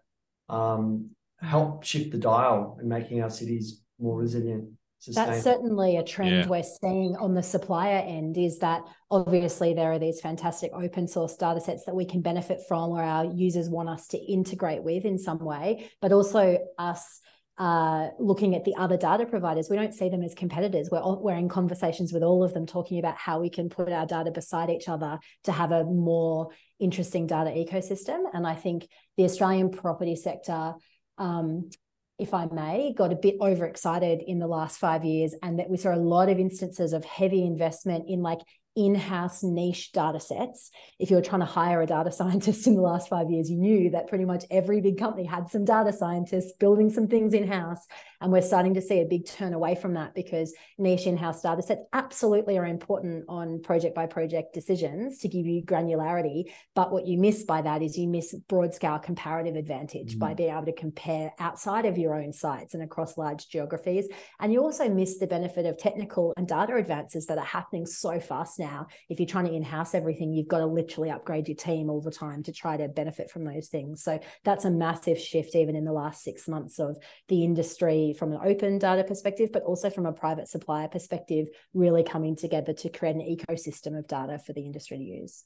um, 0.49 1.11
help 1.39 1.83
shift 1.83 2.11
the 2.11 2.17
dial 2.17 2.77
in 2.81 2.89
making 2.89 3.21
our 3.21 3.29
cities 3.29 3.81
more 3.99 4.17
resilient. 4.17 4.69
That's 5.07 5.43
certainly 5.43 5.95
a 5.95 6.03
trend 6.03 6.31
yeah. 6.31 6.47
we're 6.47 6.61
seeing 6.61 7.15
on 7.15 7.33
the 7.33 7.41
supplier 7.41 7.99
end 7.99 8.37
is 8.37 8.59
that 8.59 8.81
obviously 9.09 9.73
there 9.73 9.93
are 9.93 9.99
these 9.99 10.19
fantastic 10.19 10.71
open 10.73 11.07
source 11.07 11.37
data 11.37 11.61
sets 11.61 11.85
that 11.85 11.95
we 11.95 12.03
can 12.03 12.21
benefit 12.21 12.59
from 12.67 12.89
or 12.89 13.01
our 13.01 13.23
users 13.23 13.69
want 13.69 13.87
us 13.87 14.07
to 14.07 14.17
integrate 14.17 14.83
with 14.83 15.05
in 15.05 15.17
some 15.17 15.39
way, 15.39 15.89
but 16.01 16.11
also 16.11 16.57
us 16.77 17.21
uh, 17.59 18.07
looking 18.19 18.55
at 18.55 18.63
the 18.63 18.73
other 18.75 18.95
data 18.95 19.25
providers, 19.25 19.69
we 19.69 19.75
don't 19.75 19.93
see 19.93 20.07
them 20.07 20.23
as 20.23 20.33
competitors. 20.33 20.87
We're, 20.89 21.03
we're 21.17 21.35
in 21.35 21.49
conversations 21.49 22.13
with 22.13 22.23
all 22.23 22.41
of 22.41 22.53
them 22.53 22.65
talking 22.65 22.99
about 22.99 23.17
how 23.17 23.41
we 23.41 23.49
can 23.49 23.67
put 23.69 23.91
our 23.91 24.05
data 24.05 24.31
beside 24.31 24.69
each 24.69 24.87
other 24.87 25.19
to 25.43 25.51
have 25.51 25.73
a 25.73 25.83
more 25.83 26.51
interesting 26.79 27.27
data 27.27 27.49
ecosystem. 27.49 28.23
And 28.33 28.47
I 28.47 28.55
think 28.55 28.87
the 29.17 29.25
Australian 29.25 29.71
property 29.71 30.15
sector, 30.15 30.73
um, 31.17 31.69
if 32.17 32.33
I 32.33 32.45
may, 32.45 32.93
got 32.93 33.11
a 33.11 33.17
bit 33.17 33.35
overexcited 33.41 34.21
in 34.25 34.39
the 34.39 34.47
last 34.47 34.79
five 34.79 35.03
years, 35.03 35.35
and 35.43 35.59
that 35.59 35.69
we 35.69 35.75
saw 35.75 35.93
a 35.93 35.97
lot 35.97 36.29
of 36.29 36.39
instances 36.39 36.93
of 36.93 37.03
heavy 37.03 37.43
investment 37.43 38.05
in 38.07 38.21
like 38.21 38.39
in-house 38.75 39.43
niche 39.43 39.91
data 39.91 40.19
sets 40.19 40.71
if 40.99 41.09
you 41.09 41.15
were 41.15 41.21
trying 41.21 41.41
to 41.41 41.45
hire 41.45 41.81
a 41.81 41.85
data 41.85 42.11
scientist 42.19 42.67
in 42.67 42.75
the 42.75 42.81
last 42.81 43.09
five 43.09 43.29
years 43.29 43.49
you 43.49 43.57
knew 43.57 43.89
that 43.89 44.07
pretty 44.07 44.25
much 44.25 44.45
every 44.51 44.81
big 44.81 44.97
company 44.97 45.25
had 45.25 45.49
some 45.49 45.65
data 45.65 45.91
scientists 45.91 46.53
building 46.59 46.89
some 46.89 47.07
things 47.07 47.33
in-house 47.33 47.85
and 48.21 48.31
we're 48.31 48.41
starting 48.41 48.73
to 48.73 48.81
see 48.81 48.99
a 48.99 49.05
big 49.05 49.25
turn 49.25 49.53
away 49.53 49.75
from 49.75 49.93
that 49.93 50.13
because 50.13 50.53
niche 50.77 51.07
in-house 51.07 51.41
data 51.41 51.61
sets 51.61 51.81
absolutely 51.93 52.57
are 52.57 52.65
important 52.65 53.25
on 53.27 53.61
project 53.61 53.95
by 53.95 54.05
project 54.05 54.53
decisions 54.53 55.19
to 55.19 55.27
give 55.27 55.45
you 55.45 55.63
granularity 55.63 56.43
but 56.75 56.91
what 56.91 57.07
you 57.07 57.17
miss 57.17 57.43
by 57.43 57.61
that 57.61 57.81
is 57.81 57.97
you 57.97 58.07
miss 58.07 58.35
broad 58.47 58.73
scale 58.73 58.99
comparative 58.99 59.55
advantage 59.55 60.15
mm. 60.15 60.19
by 60.19 60.33
being 60.33 60.51
able 60.51 60.65
to 60.65 60.73
compare 60.73 61.33
outside 61.39 61.85
of 61.85 61.97
your 61.97 62.13
own 62.13 62.31
sites 62.31 62.73
and 62.73 62.83
across 62.83 63.17
large 63.17 63.47
geographies 63.49 64.07
and 64.39 64.53
you 64.53 64.61
also 64.61 64.87
miss 64.89 65.17
the 65.17 65.27
benefit 65.27 65.65
of 65.65 65.77
technical 65.77 66.33
and 66.37 66.47
data 66.47 66.75
advances 66.75 67.25
that 67.25 67.37
are 67.37 67.45
happening 67.45 67.85
so 67.85 68.19
fast 68.19 68.59
now. 68.59 68.68
If 69.09 69.19
you're 69.19 69.27
trying 69.27 69.45
to 69.45 69.53
in-house 69.53 69.93
everything, 69.93 70.33
you've 70.33 70.47
got 70.47 70.59
to 70.59 70.65
literally 70.65 71.09
upgrade 71.09 71.47
your 71.47 71.57
team 71.57 71.89
all 71.89 72.01
the 72.01 72.11
time 72.11 72.43
to 72.43 72.51
try 72.51 72.77
to 72.77 72.87
benefit 72.87 73.29
from 73.29 73.43
those 73.43 73.67
things. 73.67 74.03
So 74.03 74.19
that's 74.43 74.65
a 74.65 74.71
massive 74.71 75.19
shift 75.19 75.55
even 75.55 75.75
in 75.75 75.85
the 75.85 75.91
last 75.93 76.23
six 76.23 76.47
months 76.47 76.79
of 76.79 76.97
the 77.27 77.43
industry 77.43 78.15
from 78.17 78.31
an 78.31 78.39
open 78.43 78.77
data 78.77 79.03
perspective, 79.03 79.49
but 79.51 79.63
also 79.63 79.89
from 79.89 80.05
a 80.05 80.13
private 80.13 80.47
supplier 80.47 80.87
perspective, 80.87 81.47
really 81.73 82.03
coming 82.03 82.35
together 82.35 82.73
to 82.73 82.89
create 82.89 83.15
an 83.15 83.21
ecosystem 83.21 83.97
of 83.97 84.07
data 84.07 84.39
for 84.45 84.53
the 84.53 84.65
industry 84.65 84.97
to 84.97 85.03
use. 85.03 85.43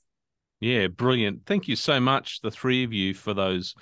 Yeah, 0.60 0.88
brilliant. 0.88 1.46
Thank 1.46 1.68
you 1.68 1.76
so 1.76 2.00
much, 2.00 2.40
the 2.42 2.52
three 2.52 2.86
of 2.86 2.94
you, 2.94 3.14
for 3.14 3.34
those 3.34 3.76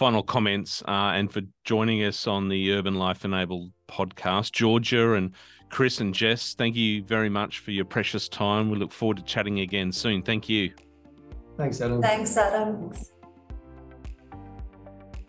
final 0.00 0.22
comments 0.22 0.82
uh, 0.88 1.12
and 1.12 1.30
for 1.30 1.42
joining 1.62 2.02
us 2.02 2.26
on 2.26 2.48
the 2.48 2.72
Urban 2.72 2.94
Life 2.94 3.22
Enabled 3.26 3.70
podcast. 3.86 4.50
Georgia 4.50 5.12
and 5.12 5.34
Chris 5.68 6.00
and 6.00 6.14
Jess, 6.14 6.54
thank 6.54 6.74
you 6.74 7.04
very 7.04 7.28
much 7.28 7.58
for 7.58 7.72
your 7.72 7.84
precious 7.84 8.26
time. 8.26 8.70
We 8.70 8.78
look 8.78 8.92
forward 8.92 9.18
to 9.18 9.22
chatting 9.24 9.60
again 9.60 9.92
soon. 9.92 10.22
Thank 10.22 10.48
you. 10.48 10.72
Thanks, 11.58 11.82
Adam. 11.82 12.00
Thanks, 12.00 12.34
Adam. 12.38 12.94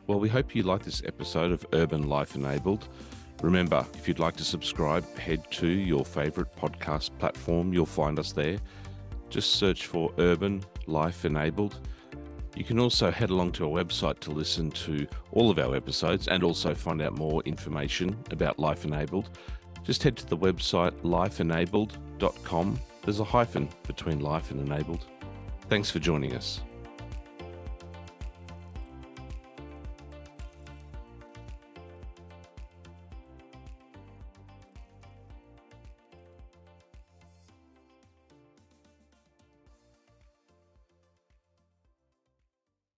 Well, 0.08 0.22
we 0.22 0.30
hope 0.30 0.56
you 0.56 0.64
like 0.64 0.84
this 0.84 1.04
episode 1.06 1.52
of 1.52 1.66
Urban 1.74 2.08
Life 2.08 2.36
Enabled. 2.36 2.88
Remember, 3.44 3.86
if 3.96 4.08
you'd 4.08 4.20
like 4.20 4.38
to 4.38 4.46
subscribe, 4.46 5.04
head 5.18 5.52
to 5.52 5.68
your 5.68 6.06
favorite 6.06 6.56
podcast 6.56 7.10
platform. 7.20 7.74
You'll 7.74 7.86
find 7.86 8.18
us 8.18 8.32
there. 8.32 8.58
Just 9.30 9.56
search 9.56 9.88
for 9.88 10.14
Urban 10.18 10.64
Life 10.88 11.26
Enabled. 11.26 11.78
You 12.56 12.64
can 12.64 12.80
also 12.80 13.12
head 13.12 13.30
along 13.30 13.54
to 13.54 13.66
our 13.66 13.84
website 13.84 14.20
to 14.22 14.32
listen 14.32 14.72
to 14.72 15.08
all 15.32 15.50
of 15.50 15.58
our 15.58 15.76
episodes 15.76 16.28
and 16.28 16.44
also 16.44 16.76
find 16.76 17.02
out 17.02 17.18
more 17.18 17.42
information 17.44 18.18
about 18.32 18.60
Life 18.60 18.86
Enabled 18.86 19.30
just 19.84 20.04
head 20.04 20.16
to 20.18 20.26
the 20.28 20.38
website 20.38 20.92
lifeenabled.com. 21.02 22.80
There's 23.04 23.20
a 23.20 23.24
hyphen 23.24 23.70
between 23.88 24.20
life 24.20 24.52
and 24.52 24.60
enabled. 24.60 25.06
Thanks 25.70 25.90
for 25.90 26.00
joining 26.00 26.36
us. 26.36 26.62